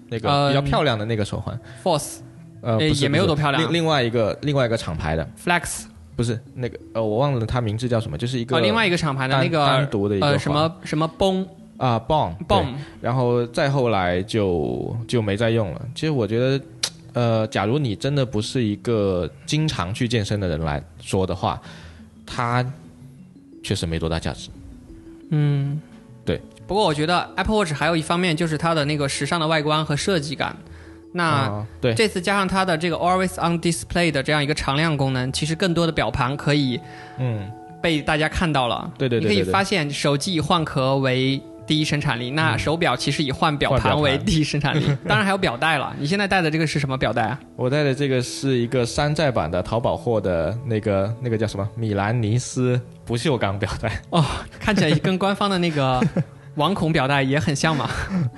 [0.09, 2.19] 那个比较漂亮的那个手环，Force，
[2.61, 3.61] 呃，也没有多漂亮。
[3.63, 5.83] 另另外一个另外一个厂牌的 Flex，
[6.15, 11.47] 不是那个呃，我忘了它名字叫什么，就是一个另外一个厂牌的那个单独的一个呃什么什么绷。
[11.81, 15.81] 啊，Bomb，Bomb，然后再后来就就没再用了。
[15.95, 16.65] 其实我觉得，
[17.13, 21.59] 呃，假如你真的不是一个经常去健身的人来说的话，
[22.23, 22.63] 它
[23.63, 24.51] 确实没多大价值。
[25.31, 25.81] 嗯，
[26.23, 26.39] 对。
[26.67, 30.55] 不过我觉得 Apple Watch 还有一方面就是它的那个时尚的外观和设计感。
[31.13, 36.79] 那对这次加上它的这个 Always on Display 的这样一个常亮功能，其实更多的表盘可以
[37.17, 38.89] 嗯被大家看到了。
[38.99, 39.27] 对对对。
[39.27, 45.95] 你可以发现手机以换壳为第一生产力，那手表其实以换表盘为第一生产力， 当然还有表带了。
[45.97, 47.39] 你现在戴的这个是什么表带啊？
[47.55, 54.25] 我戴的这个是一个山寨版的淘宝货的那个那个叫什么米兰尼斯不锈钢表带哦，
[54.59, 56.01] 看起来跟官方的那个
[56.55, 57.89] 网孔表带也很像嘛。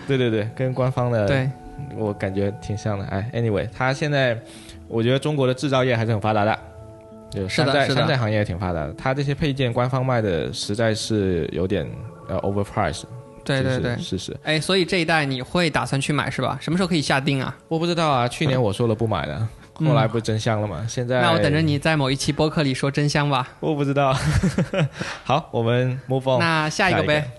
[0.08, 1.50] 对对对，跟官方的对，
[1.96, 3.06] 我感觉挺像的。
[3.06, 4.38] 哎，anyway，它现在
[4.88, 6.60] 我觉得中国的制造业还是很发达的，
[7.32, 8.94] 就山寨山寨行业也挺发达的。
[8.94, 11.88] 它这些配件官方卖的实在是有点
[12.28, 13.04] 呃 overpriced。
[13.46, 14.38] 对对对，是是。
[14.44, 16.58] 哎，所以这一代你会打算去买是吧？
[16.62, 17.54] 什么时候可以下定啊？
[17.68, 20.86] 我不知道啊，去年我说了不买的，后来不真香了吗？
[20.88, 23.50] 现在那我等着你在某一期播客里说真香吧。
[23.60, 24.16] 我不知道。
[25.26, 26.40] 好，我们 move on。
[26.40, 27.30] 那下一个呗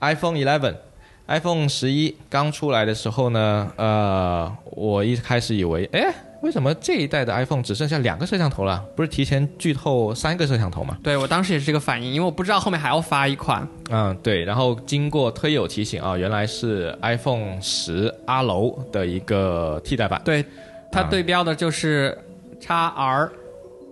[0.00, 6.12] ，iPhone Eleven，iPhone 十一刚出来的时候呢，呃，我一开始以为，哎。
[6.42, 8.84] 为什么这一代的 iPhone 只剩下两个摄像头了？
[8.96, 10.98] 不是提前剧透三个摄像头吗？
[11.02, 13.66] 对我当时也是这个反应，因为我不知道后面还要发一款。
[13.90, 14.44] 嗯，对。
[14.44, 20.20] 然后经过推友提醒啊，原来是 iPhone 十阿楼的一个替代版。
[20.24, 20.44] 对，
[20.90, 22.18] 它对标的就是
[22.60, 23.30] x R，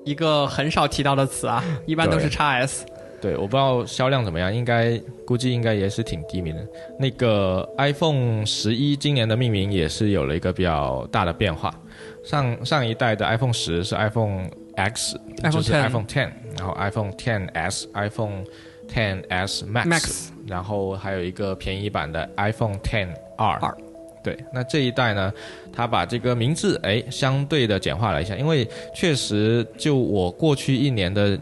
[0.04, 2.86] 一个很少提到的词啊， 一般都是 x S。
[3.20, 6.66] 对，我不知道销量怎么样，应该估计应该也是挺低迷的。
[6.98, 11.72] 那个 iPhone 十一今年的命名也是有了一个比较大的变化。
[12.24, 15.18] 上上一代的 iPhone 十是 iPhone X，
[15.50, 18.44] 就是 iPhone Ten，然后 iPhone Ten S，iPhone
[18.88, 23.74] Ten S Max，然后还有一个便宜版的 iPhone Ten R。
[24.22, 25.32] 对，那这一代呢，
[25.72, 31.38] 它把这个名字哎相对的简化了一下，因为确实就我过去一年的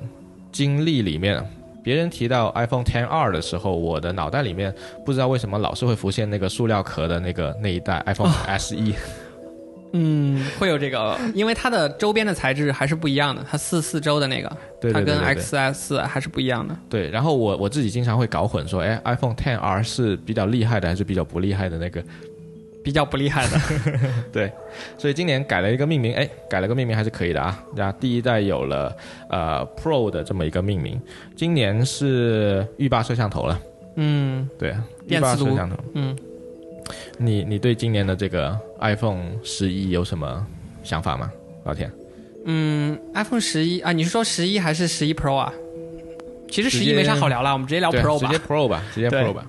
[0.52, 1.42] 经历里面。
[1.80, 4.74] 别人提到 iPhone Ten R 的时候，我的脑袋里面
[5.06, 8.76] 不知道为什么老是会浮现那个塑料壳的那个那一代 iPhone SE。
[9.92, 16.77] 嗯，会有这个，因为它的周边的材质还是不一样的，它四四周的那个，对它跟 XS 还是不一样的。
[16.88, 22.03] 对，然后我我自己经常会搞混，说，哎，iPhone Ten R 是比较厉害的还是比较不厉害的那个？
[22.81, 23.61] 比较不厉害的，
[24.33, 24.51] 对，
[24.96, 27.62] 所以今年改了一个命名，哎，改了个命名还是可以的啊。
[27.77, 28.96] 那第一代有了
[29.29, 30.98] 呃 Pro 的这么一个命名，
[31.37, 33.61] 今年是浴霸摄像头了，
[33.96, 34.74] 嗯对，
[35.07, 35.77] 浴霸摄像头。
[35.92, 36.16] 嗯，
[37.18, 40.46] 你你对今年的这个 iPhone 十一有什么
[40.83, 41.31] 想法吗？
[41.64, 41.90] 老铁，
[42.46, 45.53] 嗯，iPhone 十一啊，你是说十一还是十一 Pro 啊？
[46.51, 48.38] 其实十一没啥好聊了，我们直接聊 Pro 吧直接。
[48.38, 49.46] Pro 吧，直接 Pro 吧。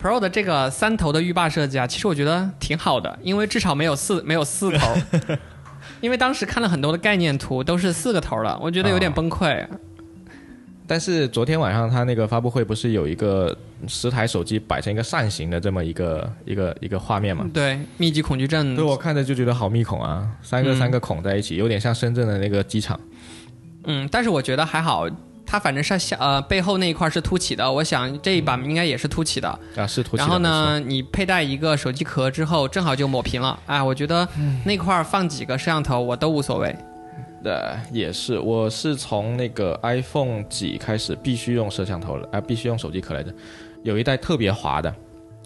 [0.00, 4.94] Pro 的这个三头的浴霸设计啊，其实我觉得挺好的，因为至少没有四没有四头。
[6.00, 9.66] 因为当时看了很多的概念图，都是四个头的，我觉得有点崩溃。
[10.88, 13.54] 但是昨天晚上他那个发布会不是有一个
[13.86, 17.48] 十台手机摆成一个扇形的这么一个一个一个画面嘛？
[17.52, 22.98] 对，密集恐惧症对我看着就觉得好密孔啊，三个嗯三个孔在一起，有点像深圳的那个机场。
[23.84, 25.06] 嗯，但是我觉得还好，
[25.44, 29.48] 它反正是下呃背后那一块是凸起的，我想这一版应该也是凸起的。
[29.76, 30.22] 啊，是凸起的。
[30.22, 30.38] 然后？
[30.38, 33.58] 呢，你佩戴一个手机壳之后，正好就抹平了。
[33.66, 36.74] 哎，我觉得嗯那块儿放几个摄像头我都无所谓。
[37.42, 37.52] 对，
[37.92, 43.32] 也是，我是从那个 iPhone 几开始必须用摄像头了，啊、必须用手机壳来着。
[43.84, 44.92] 有一代特别滑的，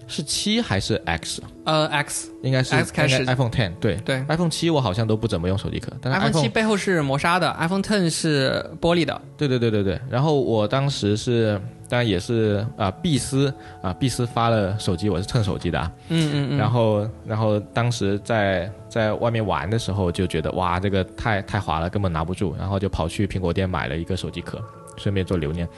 [0.09, 1.43] 是七还是 X？
[1.65, 3.75] 呃，X 应该是 X 开始 iPhone Ten。
[3.79, 9.21] 对对，iPhone 七我好像都不怎么用手机壳，但是 iPhone 七背后是磨砂的，iPhone Ten 是玻璃的。
[9.37, 10.01] 对对对对对。
[10.09, 11.61] 然后我当时是，
[11.93, 13.53] 当然也是啊，碧斯
[13.83, 15.93] 啊，碧斯发了手机，我是蹭手机的啊。
[16.09, 16.57] 嗯嗯嗯。
[16.57, 24.59] 然后，然后当时在在外面玩的时候，就觉得哇，这个太太滑了，根本拿不住，然后就跑去苹果店买了一个手机壳，
[24.97, 25.69] 顺便做留念。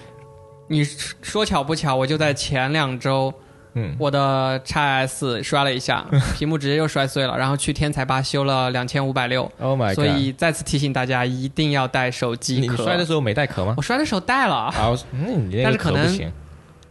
[0.68, 3.34] 你说巧不巧，我就在前两周，
[3.74, 6.04] 嗯，我的 x S 摔了一下，
[6.38, 9.50] 屏幕直接又摔碎了，然后去天才吧修了两千五百六。
[9.58, 9.94] Oh my god！
[9.94, 12.76] 所以再次提醒大家，一定要带手机你壳。
[12.76, 13.74] 你摔的时候没带壳吗？
[13.76, 16.32] 我摔的时候带了，啊，那个但是可能壳不行，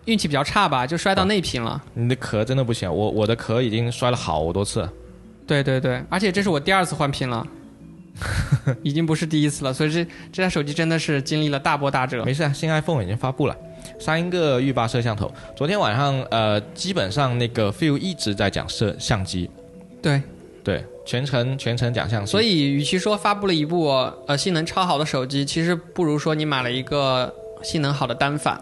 [0.05, 1.81] 运气比较差吧，就摔到内屏了。
[1.93, 2.93] 你的壳真的不行。
[2.93, 4.89] 我我的壳已经摔了好多次。
[5.47, 7.45] 对对对，而且这是我第二次换屏了，
[8.83, 12.23] 已经不是第一次了，所以这这台手机真的是经历了大波大折。
[12.25, 13.55] 没事啊，新 iPhone 已经发布了，
[13.99, 15.31] 三个浴霸摄像头。
[15.55, 19.49] 昨天晚上呃，基本上那个 Phil 一直在讲摄相机，
[20.01, 20.21] 对，
[20.63, 22.31] 对，全程全程讲相机。
[22.31, 23.87] 所以与其说发布了一部
[24.27, 28.59] 呃性能超好的手机，其实不如说你买了一个性能好的单反。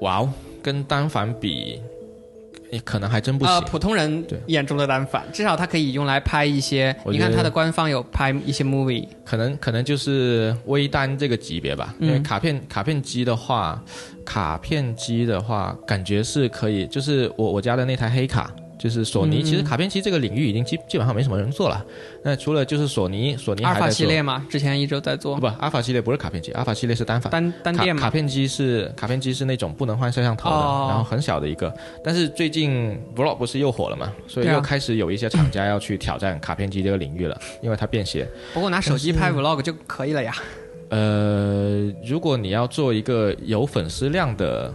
[0.00, 1.82] 哇哦，跟单反比，也
[2.80, 3.54] 可能还真不行。
[3.54, 6.94] 呃，普通人眼中的单反，至少它可以用来拍一些。
[7.06, 13.82] 你看它的官方有拍一些 movie，可能可能就是微单这个级别吧，嗯因为卡片卡片机的话，
[14.24, 18.50] 卡片机的话，感觉是可以，就是我我家的那台黑卡。
[18.82, 21.86] 就是索尼，嗯其实卡片机这个领域已经基基本上没什么人做了。
[22.24, 27.30] 那除了就是索尼，索尼阿尔法系列嘛，之前一直在做不，阿尔法系列不是卡片机，阿尔法系列是单反。
[27.30, 28.02] 单单电嘛。
[28.02, 31.72] 卡片机是卡片机是那种不能换摄像头的，哦然后很小的一个。
[32.02, 38.28] 但是最近 Vlog 不是又火了嘛，所以又开始有一些厂家要去挑战卡片机这个领域了，因为它便携。
[38.52, 40.34] 不过拿手机拍 vlog 就可以了呀。
[40.88, 44.74] 呃，如果你要做一个有粉丝量的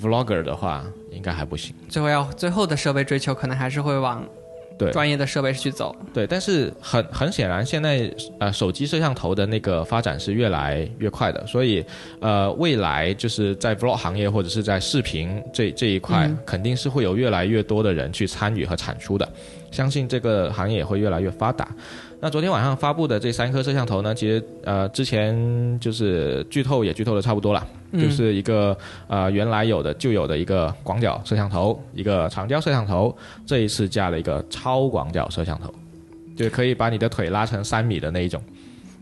[0.00, 0.84] vlogger 的话，
[1.18, 1.74] 应该还不行。
[1.88, 4.24] 最后要最后的设备追求，可能还是会往
[4.78, 5.94] 对专业的设备去走。
[6.14, 11.84] 对，但是很很显然，现在呃手机摄像头的那个发展是越来越快的，所以
[12.20, 19.28] 呃未来就是在 vlog 行业或者是在视频这这一块，嗯肯定是会有越来越多的人去参与和产出的，
[19.72, 21.68] 相信这个行业也会越来越发达。
[22.20, 28.76] 那昨天晚上发布的这三颗摄像头呢，其实呃之前就是剧透也剧透的差不多了，嗯就是一个
[29.06, 35.72] 呃原来有的就有的一个广角摄像头，一个长焦摄像头，这一次加了一个超广角摄像头，
[36.36, 38.42] 就可以把你的腿拉成三米的那一种。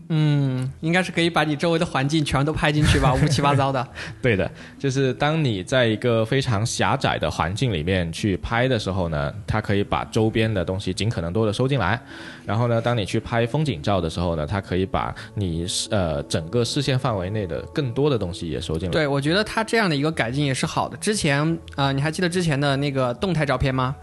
[0.09, 3.85] 嗯，应该是可以把你周围的环境全都拍进去吧， 乌七八糟的。
[4.21, 11.99] 对的，就是当你在一个非常狭窄的环境里面去拍的时候呢，它可以把周边的东西尽可能多的收进来。
[12.45, 18.93] 然后呢，当你去拍风景照的时候呢，它可以把你呃整个视线范围内的更多的东西也收进来。
[18.93, 20.95] 对，我觉得它这样的一个改进也是好的。
[20.97, 23.95] 之前呃，你还记得之前的那个动态照片吗？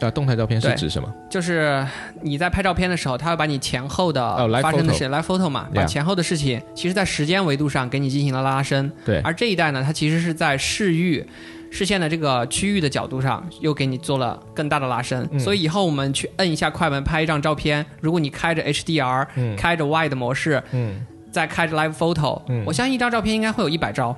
[0.00, 1.12] 啊，动态照片是指什么？
[1.30, 1.86] 就是
[2.22, 8.90] 你在拍照片的时候，它会把你前后的发生的事 live photo 嘛，把前后的事情，其实在时间维度上给你进行了拉伸。
[9.04, 11.26] 对而这一代呢，它其实是在视域。
[11.70, 24.16] 视线的这个区域的角度上，又给你做了更大的拉伸，嗯所以以后我们去摁一下快门拍一张照片，如果你开着 HDR，、嗯开着 wide 模式，嗯，再开着 Live Photo，、嗯我相信一张照片应该会有一百兆。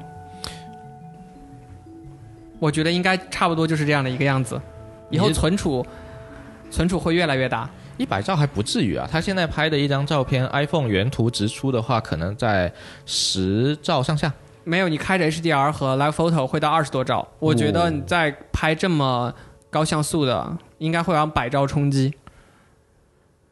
[2.60, 4.60] 我觉得应该差不多就是这样的一个样子。
[5.10, 5.84] 以后存储
[6.70, 7.68] 存储会越来越大。
[7.98, 12.72] 一百兆还不至于啊，他现在拍的一张照片，iPhone 原图直出的话，可能在
[13.04, 14.32] 十兆上下。
[14.64, 17.28] 没有，你开着 HDR 和 Live Photo 会到二十多兆。
[17.38, 19.34] 我觉得你在拍这么
[19.68, 22.14] 高像素的，应该会往百兆冲击。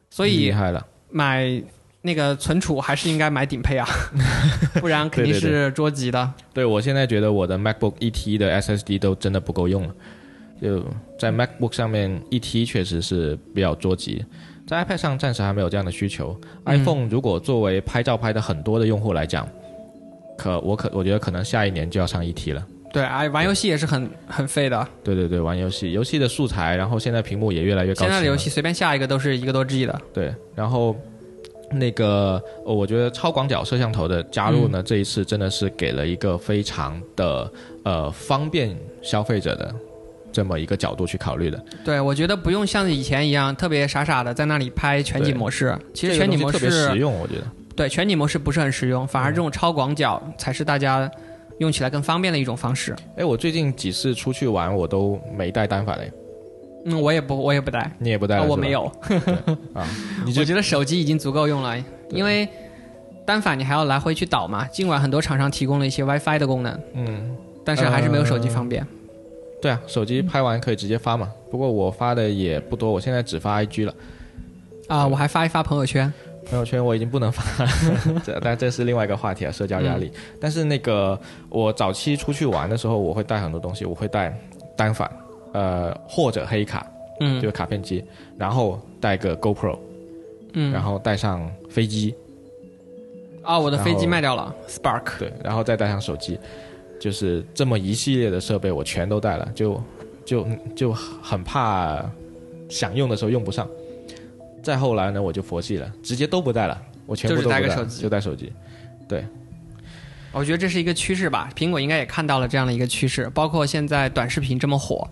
[0.09, 1.63] 所以厉以害了，买
[2.01, 3.87] 那个存储还是应该买顶配啊，
[4.81, 6.33] 不然肯定是捉急的。
[6.55, 9.95] 对我现在觉得我的 MacBook 一 T 的 SSD 都真的不够用了，
[10.61, 10.85] 就
[11.19, 14.25] 在 MacBook 上面一 T 确实是比较捉急，
[14.67, 16.39] 在 iPad 上暂时还没有这样的需求。
[16.65, 19.49] iPhone 如果作为拍照拍的很多的用户来讲，
[20.37, 22.67] 可我可我觉得可能下一年就要上一 T 了。
[22.91, 24.89] 对啊，玩游戏也是很很费的。
[25.05, 28.01] 对对对，玩游戏，游戏的素材，然后现在屏幕也越来越高。
[28.01, 30.01] 现在的游戏随便下一个都是一个多 G 的。
[30.15, 30.97] 对，然后
[31.71, 37.53] 那个、呃我觉得超广角摄像头的加入呢，这一次真的是给了一个非常的
[37.83, 39.75] 呃方便消费者的
[40.33, 41.65] 这么一个角度去考虑的。
[41.85, 45.77] 对，我觉得不用像以前一样特别傻傻的在那里拍全景模式。
[45.95, 47.43] 其实全景模东西特别实式用，我觉得。
[47.75, 51.09] 对全景模式不是很实用，反而这种超广角才是大家
[51.59, 52.97] 用起来更方便的一种方式。
[53.17, 56.11] 哎，我最近几次出去玩，我都没带单反嘞，
[56.87, 58.85] 嗯，我也不我也不带，你也不带、我没有。
[59.75, 59.87] 啊，
[60.27, 61.77] 我觉得手机已经足够用了，
[62.11, 62.49] 因为
[63.25, 64.67] 单反你还要来回去导嘛。
[64.67, 68.85] 尽管很多厂商提供了一些 WiFi 的功能，嗯，但是还是没有手机方便。
[69.61, 71.31] 对啊，手机拍完可以直接发嘛。
[71.51, 73.95] 不过我发的也不多，我现在只发 IG 了。
[74.87, 76.13] 啊，我还发一发朋友圈。
[76.49, 77.71] 朋友圈我已经不能发了，
[78.25, 80.11] 这但这是另外一个话题啊，社交压力。
[80.41, 81.19] 但是那个
[81.51, 84.35] 我早期出去玩的时候，我会带很多东西，我会带
[84.75, 85.11] 单反，
[85.53, 86.87] 呃或者黑卡，
[87.21, 88.03] 嗯就是卡片机，
[88.39, 89.79] 然后带个 GoPro，
[90.55, 92.15] 嗯，然后带上飞机，
[93.43, 95.19] 啊，我的飞机卖掉了，Spark。
[95.19, 96.39] 对，然后再带上手机，
[96.99, 99.83] 就是这么一系列的设备我全都带了，就
[100.25, 102.05] 就就很怕
[102.69, 103.69] 想用的时候用不上。
[104.63, 108.53] 再后来呢，我就佛系了，直接都不带了，我全部都不带，带个手机就带手机。
[109.09, 109.25] 对
[110.33, 115.09] 我觉得这是一个趋势吧，苹果应该也看到了这样的一个趋势，包括现在短视频这么火。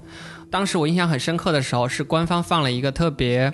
[0.50, 3.52] 当时我印象很深刻的时候，是官方放了一个特别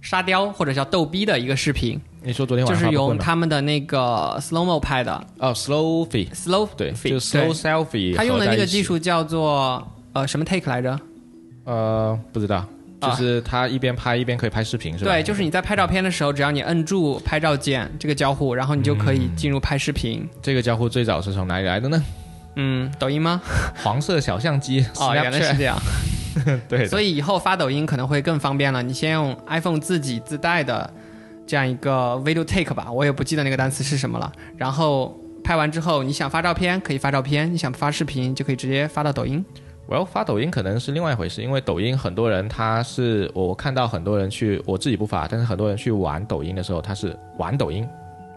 [0.00, 11.00] 沙雕或者叫逗逼的一个视频，你说昨天晚上就是用他们的那个 slow mo 拍的哦，slow f e slow，对，feed，就 slow selfie，他用的那个技术叫做呃什么 take 来着？
[11.64, 12.64] 呃，不知道，
[13.00, 15.10] 就啊是他一边拍一边可以拍视频，是吧？
[15.10, 20.28] 对，就是你在拍照片的时候，只要你摁住拍照键这个交互，然后你就可以进入拍视频。
[20.42, 22.04] 这个交互最早是从哪里来的呢？
[22.56, 23.40] 嗯，抖音吗？
[23.82, 25.78] 黄色小相机，哦，原来是这样。
[26.68, 28.82] 对，所以以后发抖音可能会更方便了。
[28.82, 30.88] 你先用 iPhone 自己自带的
[31.50, 34.32] 这样一个 video take 吧，我也不记得那个单词是什么了。
[34.56, 39.44] 然后拍完之后，你想发照片可以发照片，你想发视频就可以直接发到抖音。
[39.88, 47.84] 我要发抖音可能是另外一回事，因为抖音很多人他是我看到很多人去，我自己不发，但是很多人去玩抖音的时候，他是玩抖音，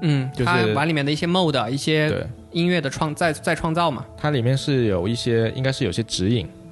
[0.02, 6.63] 嗯，就是玩里面的一些 mode、一些，音乐的创再再创造嘛，它里面是有一些应该是有些指引，对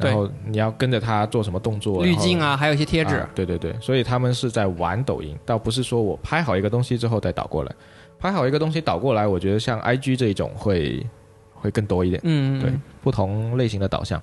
[0.00, 2.50] 然后你要跟着他做什么动作，滤镜啊。
[2.50, 3.16] 啊，还有一些贴纸。
[3.16, 7.72] 啊对对对，所以他们是在玩抖音，倒不是说我拍好一个东西之后再导过来，
[8.18, 11.06] 拍好一个东西导过来，我觉得像 IG 这一种会
[11.54, 12.72] 会更多一点，嗯，对，
[13.02, 14.20] 不同类型的导向。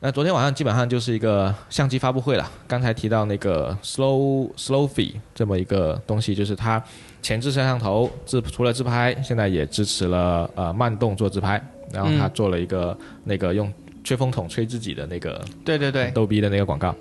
[0.00, 2.48] 那昨天晚上基本上就是一个相机发布会了。
[2.68, 6.80] 刚才提到那个 slow slow fee 这么一个东西，就是它
[7.20, 11.60] 前置摄像头自除了自拍，现在也支持了呃慢动作自拍。
[11.90, 13.72] 然后它嗯做了一个那个用
[14.04, 16.94] 吹风筒吹自己的那个对对对，逗逼的那个广告。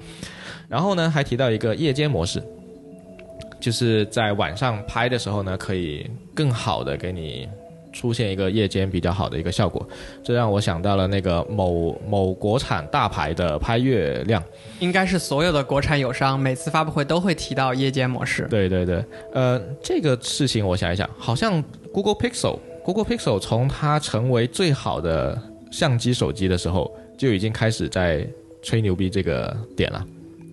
[0.68, 2.44] 然后呢，还提到一个夜间模式，
[3.60, 7.48] 就是在晚上拍的时候呢，可以更好的给你
[7.94, 9.88] 出现一个夜间比较好的一个效果。
[10.22, 14.44] 这让我想到了那个某某国产大牌的拍月亮。
[14.80, 18.46] 应该是所有的国产友商每次发布会都会提到夜间模式。
[18.50, 25.42] 对对对，呃，这个事情我想一想，好像 Google Pixel Google Pixel 从它成为最好的
[25.72, 28.28] 相机手机的时候，就已经开始在
[28.62, 30.06] 吹牛逼这个点了，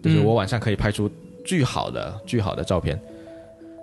[0.03, 1.11] 就是嗯我晚上可以拍出
[1.45, 3.01] 巨好的、巨好的照片。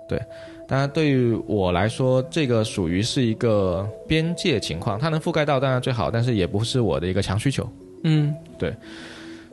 [0.08, 0.20] 对，
[0.68, 7.66] 当然对于我来说，这个属于是一个边界情况，它能覆盖到当然最好，但是也不是我的一个强需求。
[8.04, 8.74] 嗯，对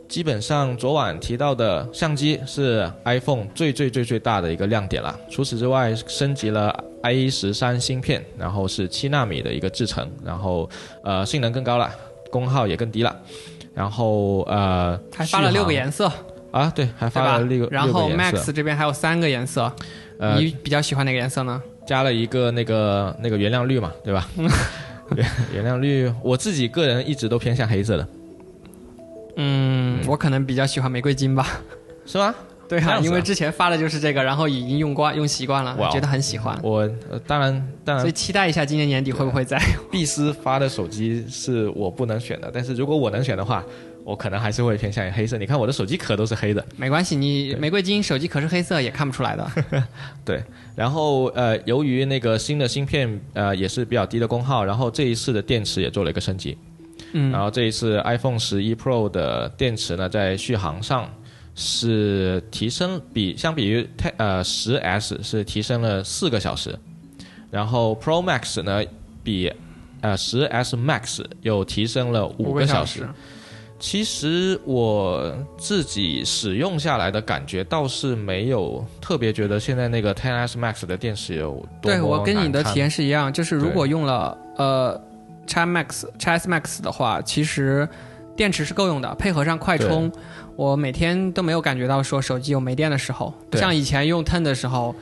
[0.07, 5.17] 基本上昨晚提到的相机是 iPhone 最最最最大的一个亮点了。
[5.29, 10.69] 除此之外，升级了 i 十三芯片，然后是七纳米的一个制程，然后
[11.03, 11.89] 呃性能更高了，
[12.31, 13.15] 功耗也更低了。
[13.73, 16.11] 然后呃还发了六个颜色，
[16.51, 17.71] 啊，对，还发了六个？
[17.71, 19.71] 然后 Max 这边还有三个颜色，
[20.19, 21.61] 呃你比较喜欢哪个颜色呢？
[21.87, 24.27] 加了一个那个那个原谅绿嘛，对吧？
[25.53, 28.07] 原谅绿，我自己个人一直都偏向黑色的，
[29.37, 31.61] 嗯，我可能比较喜欢玫瑰金吧。
[32.05, 32.35] 是吗？
[32.69, 37.51] 对啊，因为之前发的就是这个，然后已经用惯用习惯了觉得很喜欢，我、呃当然
[37.83, 39.59] 当然所以，期待一下今年年底会不会再。
[39.91, 43.63] 碧斯发的手机是我不能选的，但是如果我能选的话，
[44.05, 45.37] 我可能还是会偏向于黑色。
[45.37, 49.51] 你看我的手机壳都是黑的，没关系，你玫瑰金手机壳是黑色也看不出来的。
[50.23, 50.43] 对。
[50.75, 56.57] 然后呃，由于那个新的芯片呃也是比较低的功耗，然后这一次的电池也做了一个升级。
[57.11, 61.09] 嗯然后这一次 iPhone 十一 Pro 的电池呢，在续航上
[61.61, 66.73] 是提升比相比于 Te- 呃十 S 是提升了四个小时，
[67.51, 68.81] 然后 Pro Max 呢
[69.21, 69.51] 比
[69.99, 73.05] 呃十 S Max 又提升了五个小时。
[73.77, 85.01] 其实我自己使用下来的感觉倒是没有特别觉得现在那个 Ten S Max 的电池有多对我跟你的体验是一样，就是如果用了呃
[85.45, 87.87] x Max x S Max 的话，其实
[88.35, 90.11] 电池是够用的，配合上快充，
[90.59, 94.93] 我每天都没有感觉到说手机有没电的时候，像以前用 Ten 的时候，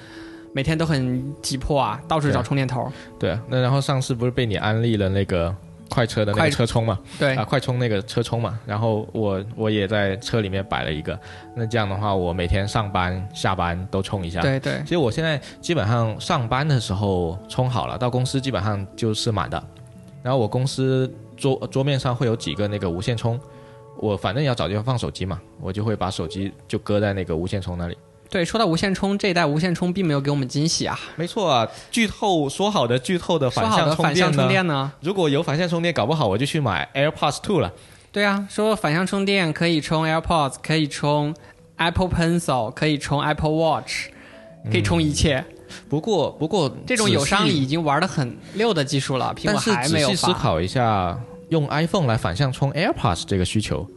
[0.53, 2.91] 每天都很急迫啊，到处找充电头。
[3.17, 5.51] 对，那然后上次不是被你安利了那个
[5.89, 6.99] 快车的那个车充嘛？
[7.17, 11.19] 对啊，，快充那个车充嘛，然后我我也在车里面摆了一个，
[11.55, 19.63] 那这样的话，我每天上班下班都充一下。，对对其实我现在基本上上班的时候充好了，到公司基本上就是满的。
[20.21, 23.39] 然后我公司桌桌面上会有几个那个无线充，
[23.99, 27.97] 我反正要找地方放手机嘛，我就会把手机就搁在那个无线充那里。
[28.29, 30.99] 对，说到无线充，这一代无线充并没有给我们惊喜啊。
[31.15, 34.37] 没错啊，剧透说好的剧透的反向充电呢？
[34.37, 34.91] 充电呢？
[35.01, 37.71] 如果有反向充电，搞不好我就去买 AirPods Two 了。
[38.11, 41.33] 对啊，说反向充电可以充 AirPods，可以充
[41.77, 44.09] Apple Pencil，可以充 Apple Watch，
[44.71, 45.45] 可以充一切。
[45.89, 51.17] 不过，不过这种友商已经玩的很溜的技术了，苹果还没仔有思考一下，
[51.49, 53.87] 用 iPhone 来反向充 AirPods 这个需求，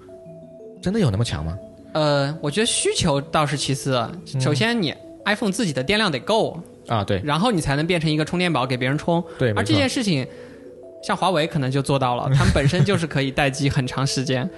[0.83, 1.59] 真的有那么强吗？
[1.93, 3.97] 呃，我觉得需求倒是其次，
[4.35, 4.95] 嗯首先你
[5.25, 9.23] iPhone 自己的电量得够，啊，对然后你才能变成一个充电宝给别人充。
[9.39, 10.27] 对，而这件事情，
[11.03, 14.49] 像华为可能就做到了， 他们本身就是可以待机很长时间，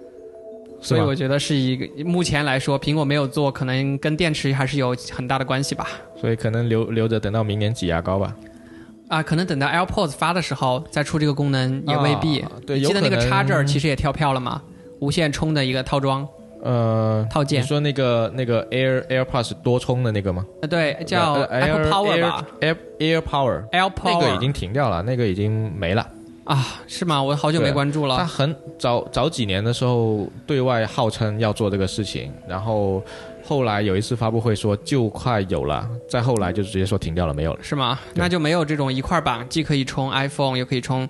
[0.80, 5.86] 所以我觉得是一个目前来说，苹果没有做，可能跟电池还是有很大的关系吧。
[6.18, 8.34] 所以可能留留着等到明年挤牙膏吧。
[9.08, 12.40] 啊，可能等到 AirPods 发的时候再出这个功能也未必。
[12.40, 14.62] 啊对，你记得那个插这儿其实也跳票了嘛？
[15.00, 16.26] 无线充的一个套装
[16.62, 20.46] 呃，套件，你说那个那个 Air AirPods 多充的那个吗？
[20.62, 26.08] 呃，对，叫呃 Apple Air Power 吧 Air Air Power，，Air 那 Power 个已经停掉了，那个已经没了。
[26.44, 27.22] 啊，是吗？
[27.22, 28.16] 我好久没关注了。
[28.16, 33.02] 他很早早几年的时候对外号称要做这个事情，然后
[33.44, 37.62] 后来有一次发布会说就快有了，再后来就直接说停掉了，没有了。
[37.62, 37.98] 是吗？
[38.14, 41.08] 那就没有这种一块板，既可以充 iPhone，又可以充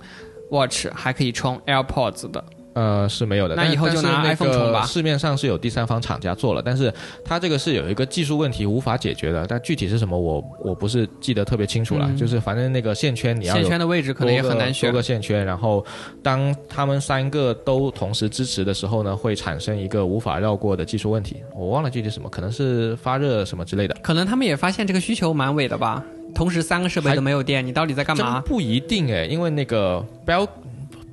[0.51, 2.45] Watch，还可以充 AirPods 的。
[2.75, 3.55] 呃，是没有的。
[3.55, 6.93] 那以后就拿 iPhone 充吧市面上是有第三方厂家做了，但是
[7.25, 12.07] 它这个是有一个技术问题无法解决的，但具体是什么我我不是记得特别清楚了。
[12.11, 15.85] 嗯就是反正那个线圈你要线圈的位置可能也很难选多个线圈，然后
[16.23, 21.43] 当他们三个都同时支持的时候呢，会产生一个无法绕过的技术问题。
[21.55, 23.97] 我忘了具体什么，可能是发热什么之类的。
[24.03, 26.03] 可能他们也发现这个需求蛮伪的吧。
[26.35, 28.41] 同时三个设备都没有电，你到底在干嘛？
[28.41, 30.49] 不一定哎，因为那个 Bel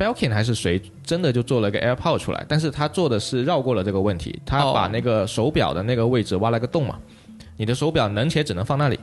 [0.02, 6.98] Belkin 还是谁真的就做了个 AirPod 出来，但是他做的是绕过了这个问题，他哦把那个手表的那个位置挖了个洞嘛，
[7.58, 9.00] 你的手表能且只能放那里，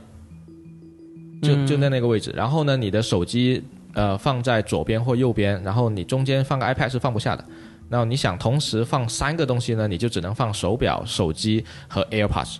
[1.41, 7.45] 就嗯就在那个位置，然后呢，你的手机呃放在左边或右边，然后你中间放个 iPad 是放不下的。
[7.87, 12.57] 然后你想同时放三个东西呢，你就只能放手表、手机和 AirPods。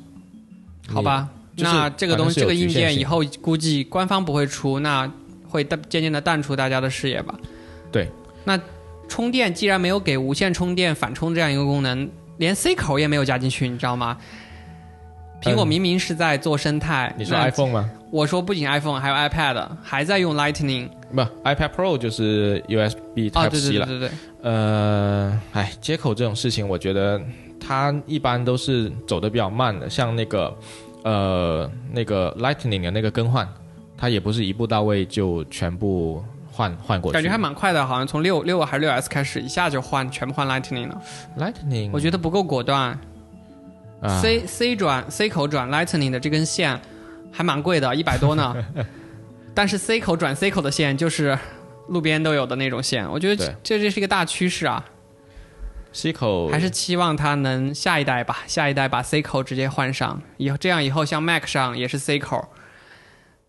[0.88, 5.12] 好吧，就是那这个东西，这个硬件以后估计官方不会出，那
[5.48, 7.38] 会淡渐渐的淡出大家的视野吧。
[7.92, 8.08] 对，
[8.44, 8.60] 那
[9.08, 14.18] 充电既然没有给无线充电反充这样一个功能，连 C 口也没有加进去，你知道吗？
[15.42, 17.90] 苹果嗯明明是在做生态，你说 iPhone 吗？
[18.12, 23.86] 我说不仅 iPhone 还有 iPad 还在用 Lightning 不，iPad Pro 就是 USB 啊，Type 对 C 了。
[23.86, 24.12] 对对对对，
[24.42, 27.22] 呃，哎，接口这种事情，我觉得
[27.60, 30.54] 它一般都是走的比较慢的，像那个
[31.04, 33.48] 呃那个 Lightning 的那个更换，
[33.96, 36.22] 它也不是一步到位就全部
[36.60, 37.14] 换换过去。
[37.14, 41.02] 感觉还蛮快的，好像从六六还是六 S 开始，一下就换全部换 Lightning 了
[41.38, 43.00] ，Lightning，我觉得不够果断。
[44.02, 44.20] 啊。
[44.22, 46.78] C C 转 C 口转 Lightning 的这根线
[47.32, 48.54] 还蛮贵的，一百多呢。
[49.56, 51.38] 但是 C 口转 C 口的线就是
[51.88, 54.84] 路边都有的那种线，我觉得这这是一个大趋势啊
[55.94, 56.50] ，C 口。
[56.50, 62.50] 还是期望它能下一代吧，下一代把 C 口直接换上，以后这样以后像 Mac 上也是 C 口，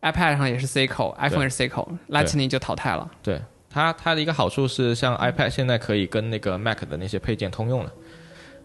[0.03, 3.11] iPad 上也是 C 口，iPhone 也是 C 口，Lightning 就淘汰了。
[3.22, 7.92] 对它，它的一个好处是，像 iPad 现在可以跟那个 Mac 的那些配件通用了。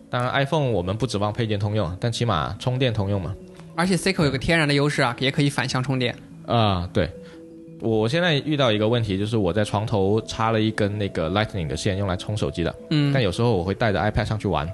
[0.09, 3.35] 当然，iPhone 我们不指望配件通用，但起码充电通用嘛。
[3.75, 6.15] 而且 C 口有个天然的优势啊，也可以反向充电。
[6.45, 7.09] 啊，对。
[7.81, 12.73] 我现在遇到一个问题，就是我在床头插了一根那个 Lightning 的线，用来充手机的。
[12.91, 13.11] 嗯。
[13.13, 14.71] 但有时候我会带着 iPad 上去玩。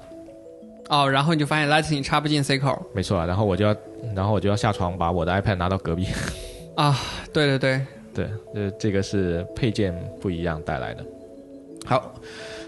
[0.88, 2.80] 哦，然后你就发现 Lightning 插不进 C 口。
[2.94, 3.74] 没错，然后我就要，
[4.14, 6.06] 然后我就要下床把我的 iPad 拿到隔壁。
[6.74, 6.98] 啊，
[7.32, 11.04] 对对对对，呃，这个是配件不一样带来的。
[11.84, 12.14] 好，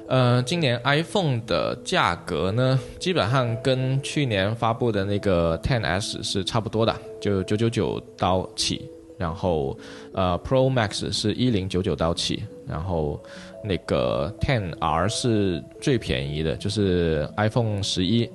[0.08, 8.88] 呃，今年 iPhone 的价格呢，基本上跟去年发布的那个 Ten S 是差不多的，就九九九刀起。
[9.16, 9.78] 然后，
[10.12, 13.22] 呃，Pro Max 是一零九九刀起，然后
[13.62, 18.28] 那个 Ten R 是最便宜的，就是 iPhone 十一，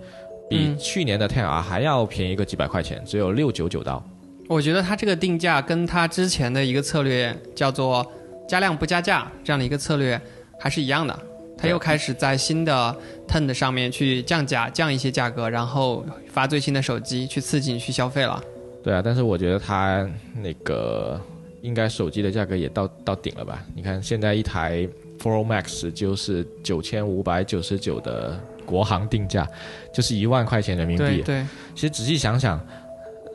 [0.49, 4.01] 比去年的 Ten R 还要便宜个几百块钱，只有六九九刀。
[4.49, 8.03] 我觉得它这个定价跟它之前的一个策略叫做
[8.47, 10.19] 加量不加价这样的一个策略
[10.59, 11.17] 还是一样的，
[11.55, 12.97] 它又开始在新的
[13.27, 18.41] Ten 上面去降价，降一些价格，然后发最新的手机去刺激你去消费了。
[18.83, 20.09] 对啊，但是我觉得它
[20.41, 21.21] 那个
[21.61, 23.63] 应该手机的价格也到到顶了吧？
[23.75, 24.87] 你看现在一台
[25.21, 28.35] Pro Max 就是九千五百九十九的
[28.65, 29.47] 国行定价，
[29.93, 31.03] 就是一万块钱人民币。
[31.03, 31.45] 对对。
[31.75, 32.59] 其实仔细想想，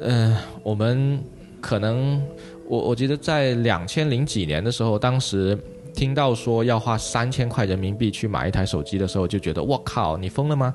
[0.01, 1.22] 嗯，我们
[1.61, 2.22] 可能
[2.66, 5.57] 我我觉得在两千零几年的时候，当时
[5.95, 10.74] 听到说要花三千块人民币去买一台手机的时候，就觉得我靠，你疯了吗？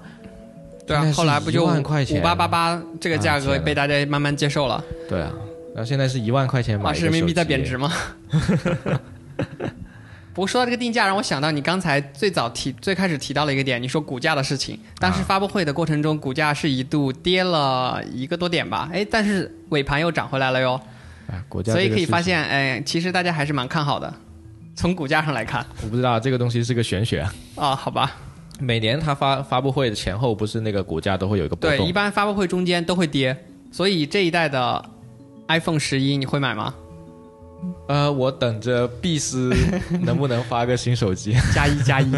[0.87, 4.83] 对啊，后来不就五八八八这个价格被大家慢慢接受了。
[5.07, 5.31] 对啊，
[5.75, 6.93] 然后现在是一万块钱买。
[6.93, 7.91] 是人民币在贬值吗？
[10.39, 14.79] 不过说到这个定价，让我想到你刚才最早提、最开始提到了一个点，你说股价的事情。
[14.97, 18.89] 当时发布会的过程中，股价是一度跌了一个多点吧？
[18.93, 20.79] 哎，但是尾盘又涨回来了哟。
[21.27, 21.73] 哎，股价。
[21.73, 24.13] 所以可以发现，哎，其实大家还是蛮看好的。
[24.77, 27.27] 从股价上来看，我不知道这个东西是个玄学
[27.57, 27.75] 啊。
[27.75, 28.15] 好吧。
[28.61, 31.79] 每年它发发布会的前后，不是那个股价都会有一个波动？
[31.79, 33.35] 对，一般发布会中间都会跌。
[33.73, 34.89] 所以这一代的
[35.49, 36.73] iPhone 十一你会买吗？
[37.87, 39.53] 呃，我等着碧斯
[40.01, 41.35] 能不能发个新手机。
[41.53, 42.11] 加 一加一。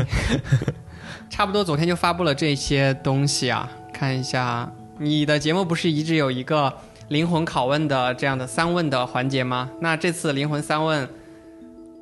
[1.29, 3.69] 差不多，昨天就发布了这些东西啊。
[3.93, 6.73] 看一下，你的节目不是一直有一个
[7.07, 9.69] 灵魂拷问的这样的三问的环节吗？
[9.79, 11.07] 那这次灵魂三问，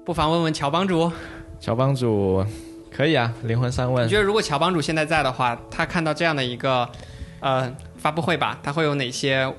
[0.06, 1.12] 不妨问问乔帮主。
[1.60, 2.44] 乔帮主。
[2.92, 4.06] 可以啊，灵魂三问。
[4.06, 6.90] 你觉得如果乔帮主现在在的话，他看到这样的一个，
[7.40, 9.54] 呃，发布会吧，他会有哪些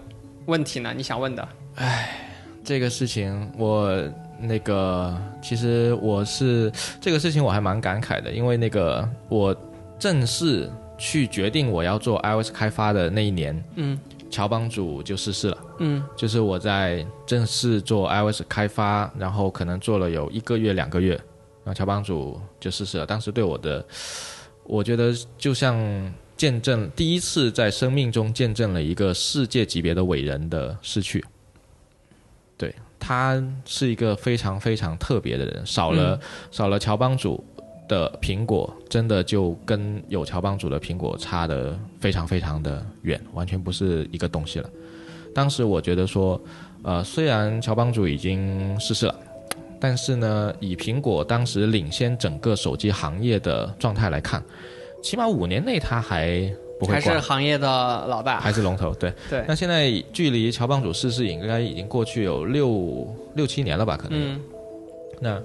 [0.46, 0.92] 问题呢？
[0.96, 1.48] 你想问的？
[1.76, 2.29] 唉，
[2.62, 4.02] 这个事情我
[4.38, 9.54] 那个其实我是这个事情我还蛮感慨的，因为那个我
[9.98, 13.98] 正式去决定我要做 iOS 开发的那一年，嗯，
[14.30, 21.18] 乔帮主就逝世了，嗯，就是我在正式做 iOS 开发，然后可能做了有一个月两个月。
[21.62, 23.84] 然后乔帮主就逝世了，当时对我的，
[24.64, 25.76] 我觉得就像
[26.34, 31.22] 见证第一次在生命中见证了一个世界级别的伟人的逝去。
[32.60, 37.42] 对他是一个非常非常特别的人，少了少了乔帮主
[37.88, 44.68] 的苹果，真的就跟有乔帮主的苹果差的非常非常的远，完全不是一个东西了。
[45.34, 46.38] 当时我觉得说，
[46.82, 49.14] 呃，虽然乔帮主已经逝世了。
[49.82, 54.42] 但是呢，以苹果当时领先整个手机行业的状态来看，
[55.02, 57.68] 起码五年内他还不会还是行业的
[58.08, 58.92] 老大，还是龙头。
[58.94, 59.44] 对对。
[59.46, 63.96] 那现在距离乔帮主逝世应该已经过去有六六七年了吧？
[63.96, 64.18] 可能。
[64.18, 64.40] 嗯。
[65.20, 65.42] 那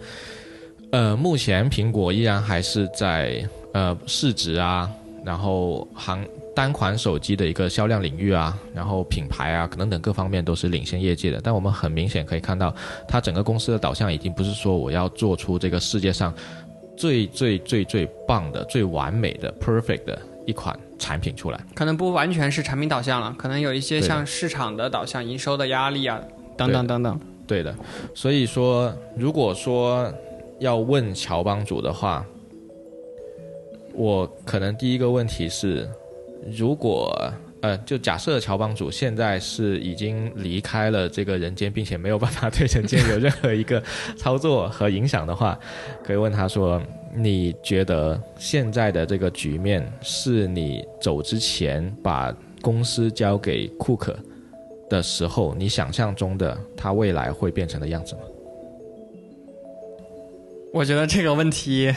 [0.90, 4.90] 呃，目前苹果依然还是在呃市值啊，
[5.24, 6.26] 然后行。
[6.56, 11.42] 单款手机的一个销量领域啊，然后品牌啊，可能等各方面都是领先业界的。
[11.44, 12.74] 但我们很明显可以看到，
[13.10, 16.34] 它整个公司的导向已经不是说我要做出这个世界上
[16.96, 21.60] 最最最最棒的、最完美的 perfect 的一款产品出来。
[21.74, 26.22] 可能不完全是产品导向了，可能有一些像市场的导向、营收的压力啊，
[26.58, 27.20] 等等等等。
[27.48, 27.76] 对的，
[28.14, 30.12] 所以说，如果说
[30.60, 32.26] 要问乔帮主的话，
[33.94, 35.90] 我可能第一个问题是。
[36.56, 37.12] 如果
[37.62, 43.82] 呃，就假设乔帮主现在是已经离开了这个人间，并且没有办法对人间有任何一个
[44.16, 45.58] 操作和影响的话，
[46.04, 46.80] 可以问他说
[47.16, 54.16] ：“你觉得现在的这个局面是你走之前把公司交给库克
[54.90, 58.22] 的时候，你想象中的他未来会变成的样子吗？”
[60.74, 61.94] 我觉得这个问题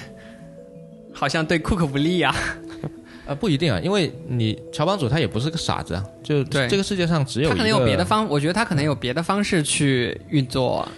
[1.13, 2.35] 好像对库克不利啊。
[3.27, 10.89] 呃，不一定啊，因为你乔帮主他也不是个傻子啊，就对这个世界上只有他可能有别的方，我觉得他可能有别的方式去运作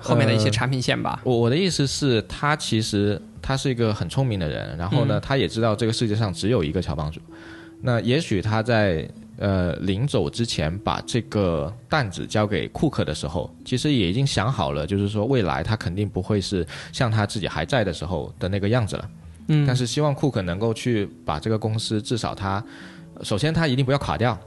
[0.00, 1.20] 后面的一些产品线吧。
[1.24, 7.20] 我我的意思是，他其实他是一个很聪明的人，然后呢，嗯他也知道这个世界上只有一个乔帮主。
[7.82, 19.08] 那也许他在呃临走之前把这个担子交给库克的时候，其实也已经想好了，就是说未来他肯定不会是像他自己还在的时候的那个样子了。
[19.48, 22.62] 嗯，但是希望库克能够去把这个公司至少他，
[23.22, 24.38] 首先他一定不要垮掉，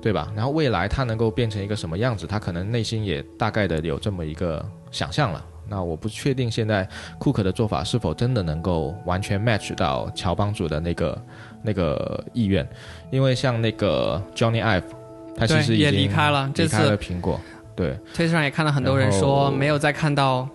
[0.00, 0.32] 对吧？
[0.34, 5.44] 然后未来他能够变成一个什么样子，他可能内心也大概的有这么一个想象了。
[5.70, 6.88] 那我不确定现在
[7.18, 11.22] 库克的做法是否真的能够完全 match 到乔帮主的那个
[11.62, 12.66] 那个意愿，
[13.10, 14.84] 因为像那个 Johnny Ive，
[15.36, 17.38] 他其实也已经离开了这离开次了苹果，
[17.76, 20.48] 对，推特上也看到很多人说没有再看到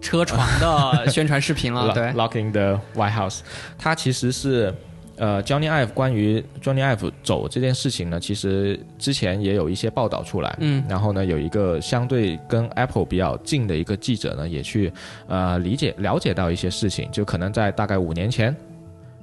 [0.00, 1.92] 车床的 宣传视频了。
[1.92, 3.40] 对，Locking the White House，
[3.76, 4.72] 它其实是
[5.16, 14.92] 呃 Johnny Ive 关于 Johnny Ive 走这件事情呢，其实之前也有一些报道出来，嗯，然后呢有一个相对跟 Apple 比较近的一个记者呢，也去
[15.28, 18.54] 呃理解了解到一些事情，就可能在大概五年前。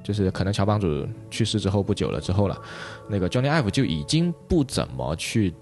[0.04, 2.60] 就是可能乔帮主去世之后不久了之后了，
[3.08, 5.54] 那个 Johnny Ive 就已经不怎么去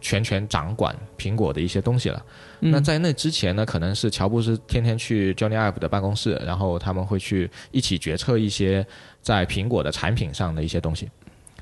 [0.00, 2.24] 全权掌管苹果的一些东西了。
[2.60, 8.86] 嗯那在那之前呢，可能是乔布斯天天去 Johnny Ive 的办公室，然后他们会去一起决策一些
[9.22, 11.08] 在苹果的产品上的一些东西。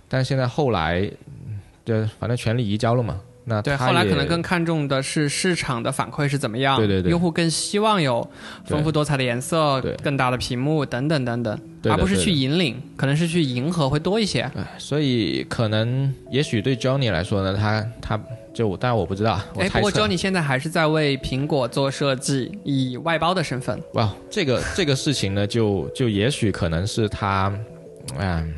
[0.08, 3.20] 但是现在后来，嗯就反正权力移交了嘛。
[3.44, 8.28] 那对，后来可能更看重的是市场的反馈是怎么样，对对对用户更希望有
[8.64, 14.48] 丰富多彩的颜色对、更大的屏幕等等等等，对的而不是去引领，可能是去迎合会多一些。
[14.78, 18.20] 所以可能也许对 Johnny 来说呢，他他
[18.52, 20.06] 就当然我不知道，哎，不过猜测。
[20.06, 23.80] Johnny 现在还是在为苹果做设计，以外包的身份。
[23.94, 27.52] 哇，这个这个事情呢，就就也许可能是他，
[28.18, 28.52] 嗯，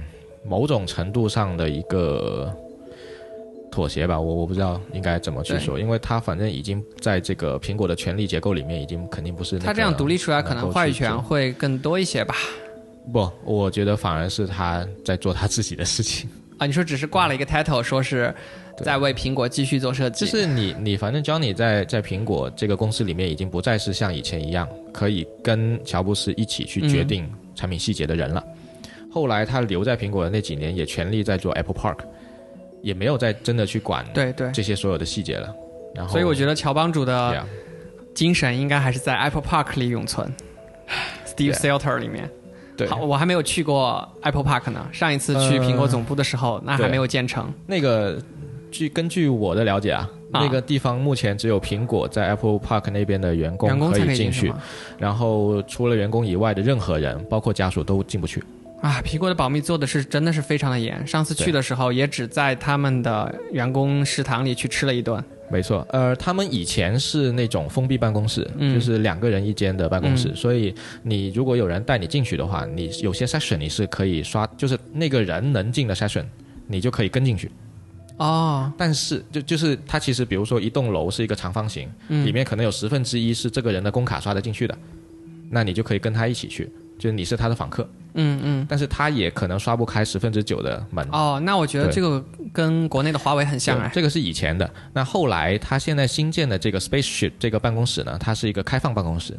[0.45, 2.51] 某种程度上的一个
[3.70, 12.34] 妥协吧，我我不知道应该怎么去说，因为他反正已经在这个苹果的权力结构里面，已经肯定不是、那个他这样独立出来，可能话语权会更多一些吧？
[13.12, 16.30] 不，我觉得反而是他在做他自己的事情。
[16.59, 18.32] 啊，你说只是挂了一个 title，说是
[18.78, 28.42] 在为苹果继续做设计，就是你你反正 Johnny 在在苹果这个公司里面，已经不再是像以前一样可以跟乔布斯一起去决定产品细节的人了。
[29.10, 31.98] 后来他留在苹果的那几年，也全力在做 Apple Park，
[32.80, 34.50] 也没有再真的去管对对。
[34.52, 35.54] 这些所有的细节了。
[35.94, 37.46] 然后，所以我觉得乔帮主的
[38.14, 40.32] 精神应该还是在 Apple Park 里永存
[41.26, 42.30] ，Steve Yeah Salter 里面。
[42.74, 44.88] 对好，我还没有去过 Apple Park 呢。
[44.90, 47.52] 上一次去呃苹果总部的时候，那还没有建成。
[47.66, 48.18] 那个
[48.72, 54.52] 据根据我的了解啊，啊那个地方目前只有苹果在 Apple Park 那边的员工可以进去？
[54.98, 58.42] 然后除了员工以外的任何人，包括家属都进不去。
[58.80, 61.06] 啊，苹果的保密做的是真的是非常的严。
[61.06, 65.22] 上次去的时候，也只在他们的员工食堂里去吃了一顿。
[65.48, 76.24] 没错，呃，他们以前是那种封闭办公室，嗯就是两个人一间的办公室，嗯所以你如果有人带你进去的话，你有些 session 你是可以刷，就是那个人能进的 session，
[76.66, 77.50] 你就可以跟进去。
[78.22, 84.78] 哦，但是就就是它其实比如说一栋楼是一个长方形，嗯里面可能有十分之一是这个人的工卡刷得进去的，
[85.50, 87.82] 那你就可以跟他一起去，就是你是他的访客，
[88.14, 88.66] 嗯嗯。
[88.68, 91.04] 但是他也可能刷不开十分之九的门。
[91.10, 93.90] 哦，那我觉得这个跟国内的华为很像哎。
[93.92, 94.70] 这个是以前的。
[94.92, 99.36] 那后来他现在新建的这个 Spaceship 这个办公室呢，它是一个开放办公室，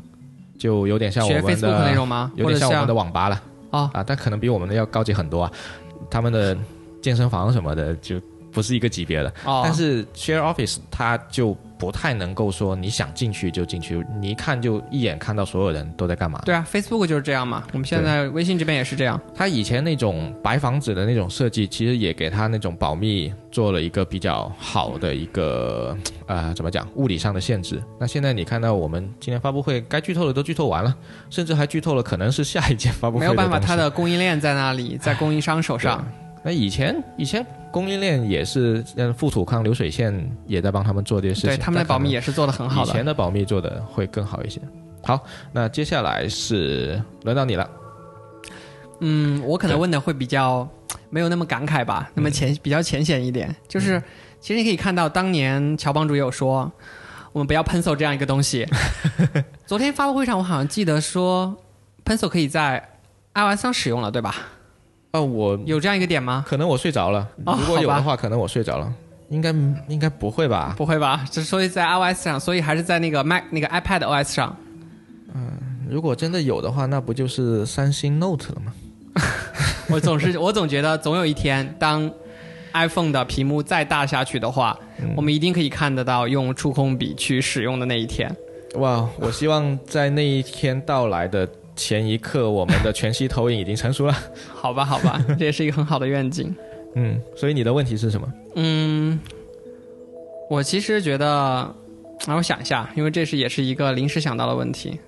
[0.58, 2.30] 就有点像我们 Facebook 那，种吗？
[2.36, 5.52] 有点像我们的网吧了哦啊，但可能比我们的要高级很多啊。
[6.12, 6.58] 他们的
[7.02, 8.20] 健身房什么的就
[8.54, 9.34] 不是一个级别的。
[9.46, 16.42] 哦，但是 Share Office 它就不太能够说你想进去就进去，你一看就一眼看到所有人都在干嘛。
[16.46, 17.64] 对啊，Facebook 就是这样嘛。
[17.74, 19.20] 我们现在微信这边也是这样。
[19.36, 25.98] 它以前那种白房子的那种设计，其实也给它那种保密做了一个比较好的一个
[26.28, 27.84] 呃怎么讲物理上的限制。
[28.00, 30.96] 那现在你看到我们今天发布会该剧透的都剧透完了，
[31.30, 36.06] 甚至还剧透了可能是下一届发布会没有办法，它的供应链在那里，在供应商手上。
[36.44, 40.14] 那以前以前供应链也是，嗯，富土康流水线
[40.46, 41.50] 也在帮他们做这些事情。
[41.52, 43.14] 对，他们的保密也是做的很好以前的。
[43.14, 44.60] 保密做的会更好一些。
[45.02, 47.70] 好，那接下来是轮到你了。
[49.00, 50.68] 嗯，我可能问的会比较
[51.10, 53.54] 没有那么感慨吧，那么嗯浅比较浅显一点。
[53.68, 54.02] 就是
[54.40, 56.72] 其实你可以看到，当年乔帮主有说，
[57.32, 58.68] 我们不要 Pencil 这样一个东西。
[59.66, 61.56] 昨天发布会上，我好像记得说
[62.06, 62.88] ，Pencil 可以在
[63.34, 64.36] iOS 上使用了，对吧？
[65.14, 66.44] 哦，我有这样一个点吗？
[66.48, 68.92] 可能我睡着了，哦如果有的话，可能我睡着了。
[69.30, 69.50] 应该
[69.88, 70.74] 应该不会吧？
[70.76, 71.24] 不会吧？
[71.32, 74.56] 这所以在 iOS 上，所以还是在那个 Mac 那个 iPad OS 上。
[75.36, 75.52] 嗯
[75.88, 78.74] 如果真的有的话，那不就是三星 Note 了吗？
[79.90, 82.10] 我总是我总觉得总有一天，当
[82.74, 84.76] iPhone 的屏幕再大下去的话，
[85.16, 88.36] 我们一定可以看得到用触控笔去使用的那一天。
[88.76, 94.16] 哇，我希望在那一天到来的前一刻，我们的全息投影已经成熟了。
[94.54, 96.56] 好吧，好吧，这也是一个很好的愿景。
[96.96, 98.28] 嗯，所以你的问题是什么？
[98.56, 99.20] 嗯，
[100.50, 101.74] 我其实觉得，
[102.28, 105.00] 让我想一下，因为这是也是一个临时想到的问题。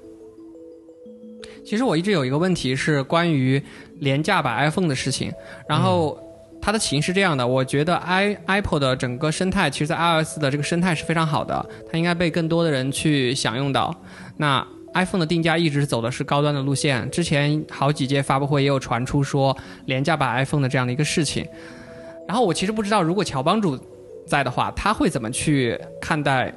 [1.63, 3.61] 其实我一直有一个问题是关于
[3.99, 5.31] 廉价版 iPhone 的事情，
[5.67, 6.17] 然后
[6.61, 13.95] 它的起因是这样的，我觉得 i Apple 的整个生态，其实在 iOS 的这个生态是非常好的，它应该被更多的人去享用到。
[14.37, 14.65] 那
[14.95, 21.45] iPhone 的定价一直走的是高端的路线，之前好几届发布会也有传出说廉价版 iPhone 的这样的一个事情。
[22.27, 23.77] 然后我其实不知道，如果乔帮主
[24.25, 26.51] 在的话，他会怎么去看待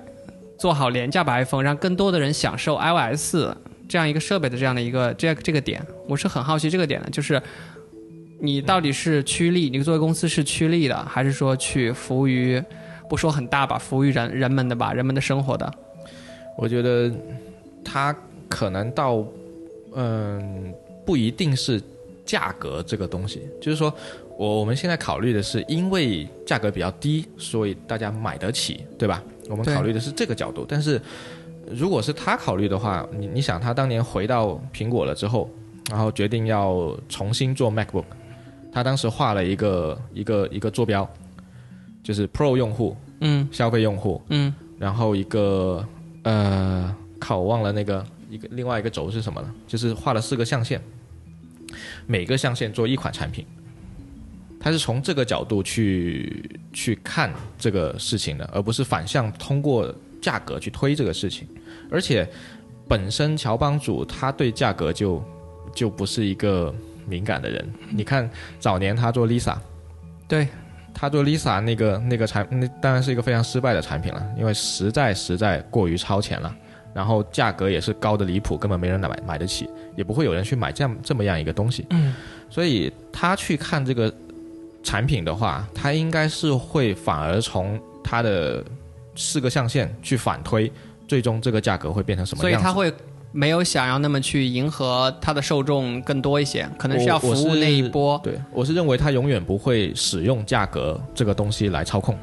[0.57, 3.37] 做好廉价版 iPhone，让更多的人享受 iOS
[3.89, 7.43] 这样一个设备的这样的一个这这个点，我是很好奇这个点的，就是
[8.41, 12.63] 你到底是趋利，你作为公司是趋利的，还是说去服务于
[13.11, 15.71] 不说很大吧，服务于人人们的吧，人们的生活的？
[16.57, 17.11] 我觉得
[17.85, 18.15] 他
[18.49, 19.25] 可能到
[19.95, 20.73] 嗯，
[21.05, 21.83] 不一定是
[22.25, 23.93] 价格这个东西，就是说。
[24.39, 29.21] 我我们现在考虑的是，因为价格比较低，所以大家买得起，对吧？
[29.51, 30.65] 我们考虑的是这个角度。
[30.69, 31.03] 但是，
[31.69, 35.51] 如果是他考虑的话，你你想，他当年回到苹果了之后，
[35.91, 38.05] 然后决定要重新做 MacBook，
[38.71, 41.11] 他当时画了一个一个一个坐标，
[42.05, 45.85] 就是 Pro 用户，嗯，消费用户，嗯，然后一个
[46.23, 50.81] 呃，靠，我忘了那个一个另外一个轴是什么呢，就是画了四个象限，
[52.07, 53.47] 每个象限做一款产品。
[54.61, 61.47] 他是从这个角度去去看这个事情的，而不是反向通过价格去推这个事情。
[61.89, 62.29] 而且，
[62.89, 65.23] 本身乔帮主他对价格就
[65.73, 66.75] 就不是一个
[67.07, 67.73] 敏感的人。
[67.89, 69.57] 你看早年他做 Lisa，
[70.27, 70.49] 对，
[70.93, 76.53] 他做 Lisa 那个那个产，那当然是一个非常失败的产品了，因为实在实在过于超前了，
[76.95, 81.87] 然后价格也是高的离谱，根本没人买买得起，也不会有人去买这样这么样一个东西。
[81.91, 82.15] 嗯，
[82.49, 84.13] 所以他去看这个。
[84.81, 88.65] 产品的话，他应该是会反而从它的
[89.17, 90.71] 四个象限去反推，
[91.07, 92.55] 最终这个价格会变成什么样子？
[92.55, 92.91] 所以他会
[93.33, 98.19] 没有想要那么去迎合他的受众更多一些，可能是要服务那一波。
[98.23, 102.17] 对，我是认为他永远不会使用价格这个东西来操控，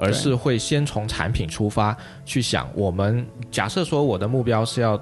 [0.00, 2.68] 而是会先从产品出发去想。
[2.74, 5.00] 我们假设说我的目标是要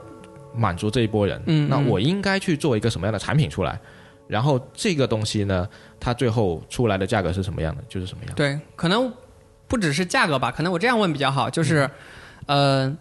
[0.54, 3.78] 满足这一波人，嗯，那我应该去做一个什么样的产品出来？
[4.26, 5.66] 然后这个东西呢，
[5.98, 8.34] 它最后出来的价格是什么样的，就是什么样。
[8.34, 9.10] 对，可能
[9.66, 11.88] 不只是价格吧，可能我这样问比较好，就是，
[12.44, 12.94] 呃，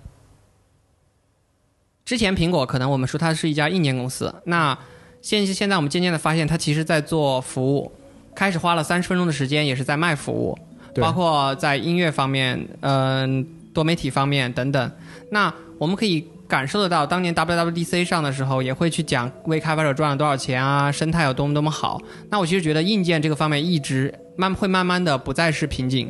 [2.05, 4.77] 之前苹果可能我们说它是一家硬件公司，那
[5.21, 7.91] 现现在我们渐渐的发现，它其实在做服务，
[8.33, 10.57] 开始花了三十分钟的时间也是在卖服务，
[11.01, 14.91] 包括在音乐方面，嗯，多媒体方面等等。
[15.31, 16.25] 那我们可以。
[16.47, 22.01] 感受得到，当年 WWDC 上的时候，也会去讲为开发者赚了多少钱啊，生态有多么多么好。
[22.29, 26.09] 那我其实觉得硬件这个方面一直慢会慢慢的不再是瓶颈，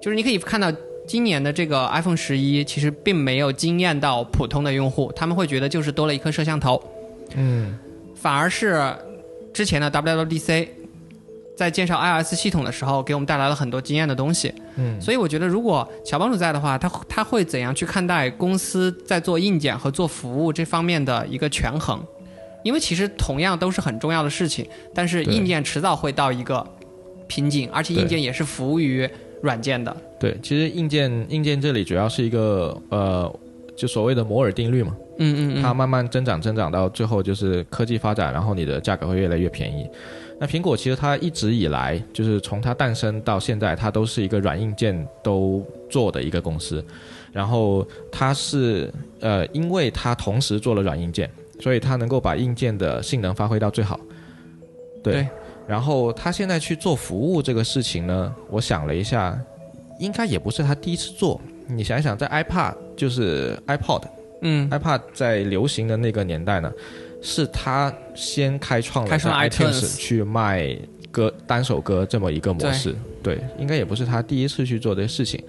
[0.00, 0.72] 就是你可以看到
[1.08, 6.80] 今年的这个 iPhone 十一，其实并没有惊艳到普通的用户，他们会觉得就是多了一颗摄像头，
[7.34, 7.76] 嗯，
[8.14, 8.80] 反而是
[9.52, 10.68] 之前的 WWDC。
[11.56, 14.52] 在介绍 iOS 系统的时候，给我们带来了很多经验的东西。
[14.76, 22.02] 嗯，所以我觉得，如果乔帮主在的话，他他会怎样去看待公司在做硬件和做服务这方面的一个权衡？
[22.64, 26.66] 因为其实同样都是很重要的事情，但是硬件迟早会到一个
[27.28, 29.08] 瓶颈，而且硬件也是服务于
[29.42, 29.94] 软件的。
[30.18, 33.30] 对，其实硬件硬件这里主要是一个呃，
[33.76, 34.96] 就所谓的摩尔定律嘛。
[35.18, 35.62] 嗯嗯。
[35.62, 39.86] 它慢慢增长增长到最后就是科技发展，然后你的价格会越来越便宜。
[40.38, 46.84] 那苹果其实它一直以来就是从它诞生到现在，它都是一个软硬件都做的一个公司。
[47.32, 51.30] 然后它是呃，因为它同时做了软硬件，
[51.60, 53.98] 所以它能够把硬件的性能发挥到最好。
[55.02, 55.26] 对。
[55.66, 59.38] 然后它现在去做服务这个事情呢，我想了一下，
[59.98, 61.40] 应该也不是它第一次做。
[61.66, 64.02] 你想想，在 iPad 就是 iPod，
[64.42, 66.70] 嗯，iPad 在流行的那个年代呢。
[67.26, 70.76] 是他先开创了 iTunes 去卖
[71.10, 75.42] 歌单首歌这么一个模式，对，应该也不是他第一次去做这个事情。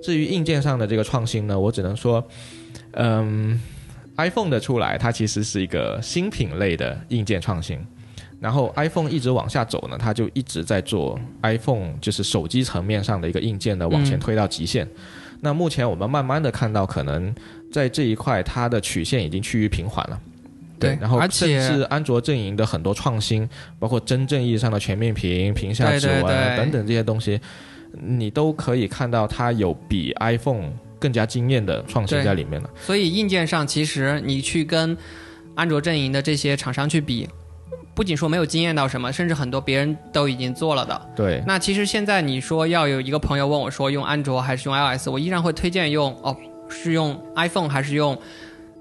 [0.00, 2.24] 至于硬件上的这个创新呢，我只能说，
[2.92, 3.60] 嗯
[4.16, 7.76] ，iPhone 的出来，它其实是一个新品类的硬件创新。
[8.38, 14.86] 然后 iPhone 一直往下走呢，它就一直在做 iPhone，就是手机层面上的一个硬件的往前推到极限。
[15.40, 17.34] 那目前我们慢慢的看到，可能
[17.72, 20.20] 在这一块它的曲线已经趋于平缓了。
[20.78, 23.48] 对然后甚至安卓阵营的很多创新，
[23.78, 27.40] 包括真正意义上的全面屏、屏下指纹等等这些东西，
[27.92, 32.70] 你都可以看到它有比 iPhone 更加惊艳的创新在里面了。
[32.80, 34.96] 所以硬件上，其实你去跟
[35.54, 37.28] 安卓阵营的这些厂商去比，
[37.94, 41.10] 不仅说没有惊艳到什么，甚至很多别人都已经做了的。
[41.16, 46.36] 对，那其实现在你说要有一个朋友问我说用安卓还是用 iOS，我依然会推荐用哦，
[46.68, 48.18] 是用 iPhone 还是用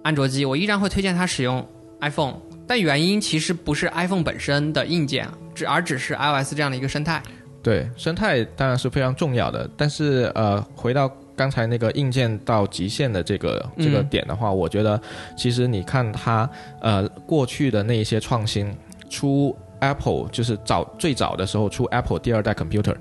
[0.03, 1.65] 安卓机，我依然会推荐他使用
[2.09, 2.35] iPhone。
[2.67, 7.21] 但原因其实不是 iPhone 本身的硬件，只而只是 iOS 这样的一个生态。
[7.61, 14.99] 对，生态当然是非常重要的，但是呃，回到刚才那个硬件到极限的这个这个嗯点的话，我觉得
[15.37, 16.49] 其实你看它
[16.81, 18.75] 呃过去的那一些创新，
[19.09, 22.95] 出 Apple 就是早最早的时候出 Apple 第二代 computer，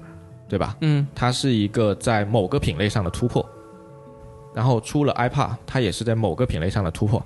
[0.48, 0.76] 对吧？
[0.80, 3.46] 嗯，它是一个在某个品类上的突破，
[4.55, 7.24] 然后出了 iPad，它也是在某个品类上的突破，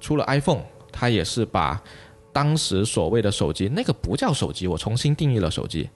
[0.00, 0.62] 出了 iPhone，
[0.96, 1.82] 它也是把
[2.32, 5.90] 当时所谓的手机那个不叫手机，我重新定义了手机。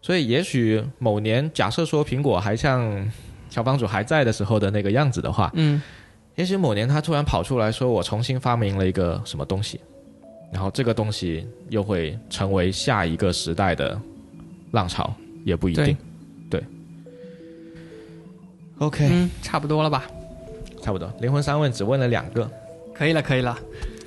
[0.00, 3.08] 所以也许某年，假设说苹果还像
[3.48, 5.80] 小帮主还在的时候的那个样子的话，嗯，
[6.34, 9.80] 也许某年他突然跑出来说我重新发明了一个什么东西，
[10.52, 13.96] 然后这个东西又会成为下一个时代的
[14.72, 15.14] 浪潮，
[15.44, 15.96] 也不一定。
[16.50, 16.60] 对
[18.78, 20.04] OK，、嗯，差不多了吧？
[20.82, 21.08] 差不多。
[21.20, 22.50] 灵魂三问只问了两个。
[22.94, 23.58] 可以了，可以了。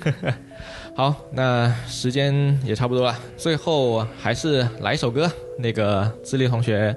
[0.96, 5.30] 好，那时间也差不多了，最后还是来一首歌。
[5.58, 6.94] 那个智利同学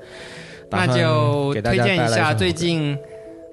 [0.69, 2.97] 那就推荐一下最近，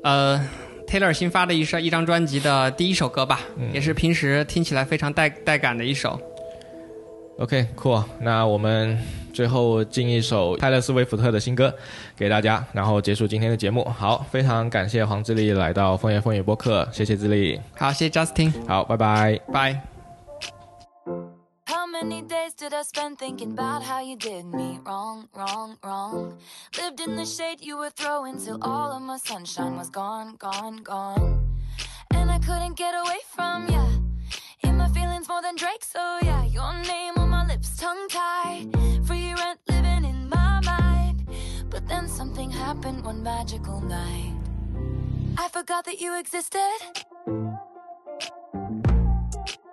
[0.03, 0.41] 呃
[0.87, 6.21] ，Taylor 新发的一首一张专辑的第一首歌吧，嗯也是平时听起来非常带带感的一首。
[7.39, 8.99] OK，cool、那我们
[9.37, 11.71] 最后进一首泰勒斯威夫特的新歌
[12.17, 13.85] 给大家，然后结束今天的节目。
[13.85, 17.61] 好，非常感谢黄智利来到风言风语播客，谢谢智利。
[17.77, 19.39] 好，谢谢 Justin，好，拜拜。
[19.53, 19.83] 拜。
[21.67, 26.33] How many days did I spend thinking about how you did me wrong, wrong, wrong?
[26.79, 30.83] Lived in the shade you were throwing till all of my sunshine was gone, gone,
[30.83, 31.41] gone.
[32.15, 33.85] And I couldn't get away from ya.
[34.63, 38.73] In my feelings more than Drake, so yeah, your name on my lips, tongue tied.
[41.71, 44.35] But then something happened one magical night.
[45.39, 46.61] I forgot that you existed.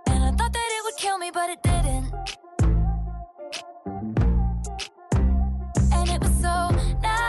[0.08, 2.12] And I thought that it would kill me, but it didn't.
[5.94, 6.70] And it was so
[7.02, 7.24] nice,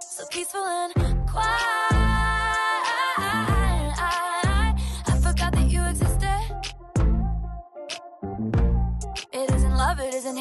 [0.00, 0.94] so peaceful and
[1.28, 1.83] quiet.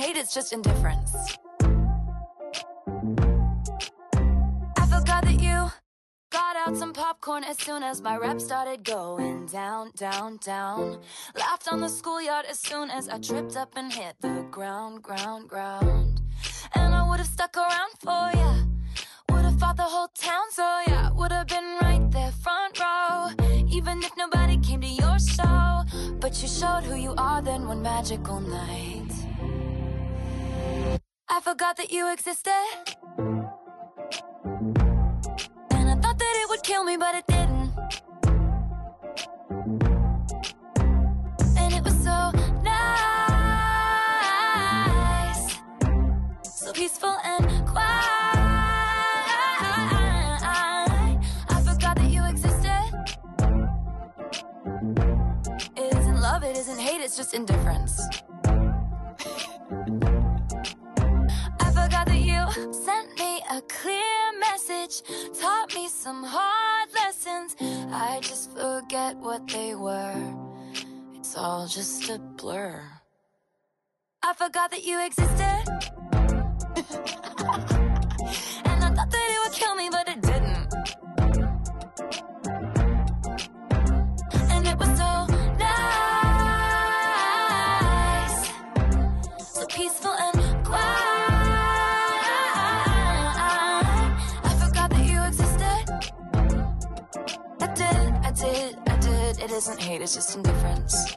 [0.04, 1.12] Hate, it's just indifference.
[4.82, 5.72] I forgot that you
[6.30, 10.99] Got out some popcorn as soon as my rep started going down, down, down.
[11.38, 15.47] Laughed on the schoolyard as soon as I tripped up and hit the ground, ground,
[15.47, 16.22] ground.
[16.74, 18.51] And I would have stuck around for ya.
[19.30, 23.30] Would have fought the whole town, so yeah, would have been right there front row.
[23.70, 25.84] Even if nobody came to your show.
[26.20, 29.32] But you showed who you are then one magical night.
[31.36, 32.51] I forgot that you existed.
[35.71, 37.71] And I thought that it would kill me, but it didn't.
[41.57, 42.29] And it was so
[42.61, 43.17] nice,
[46.43, 48.03] so peaceful and quiet.
[51.49, 52.93] I forgot that you existed.
[55.77, 57.99] It isn't love, it isn't hate, it's just indifference.
[63.84, 65.01] Clear message,
[65.41, 67.53] taught me some hard lessons.
[67.91, 70.23] I just forget what they were.
[71.15, 72.81] It's all just a blur.
[74.23, 75.63] I forgot that you existed.
[99.54, 101.16] isn't hate, it's just indifference.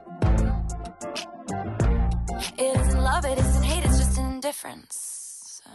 [2.58, 5.62] It isn't love, it isn't hate, it's just indifference.
[5.64, 5.70] So.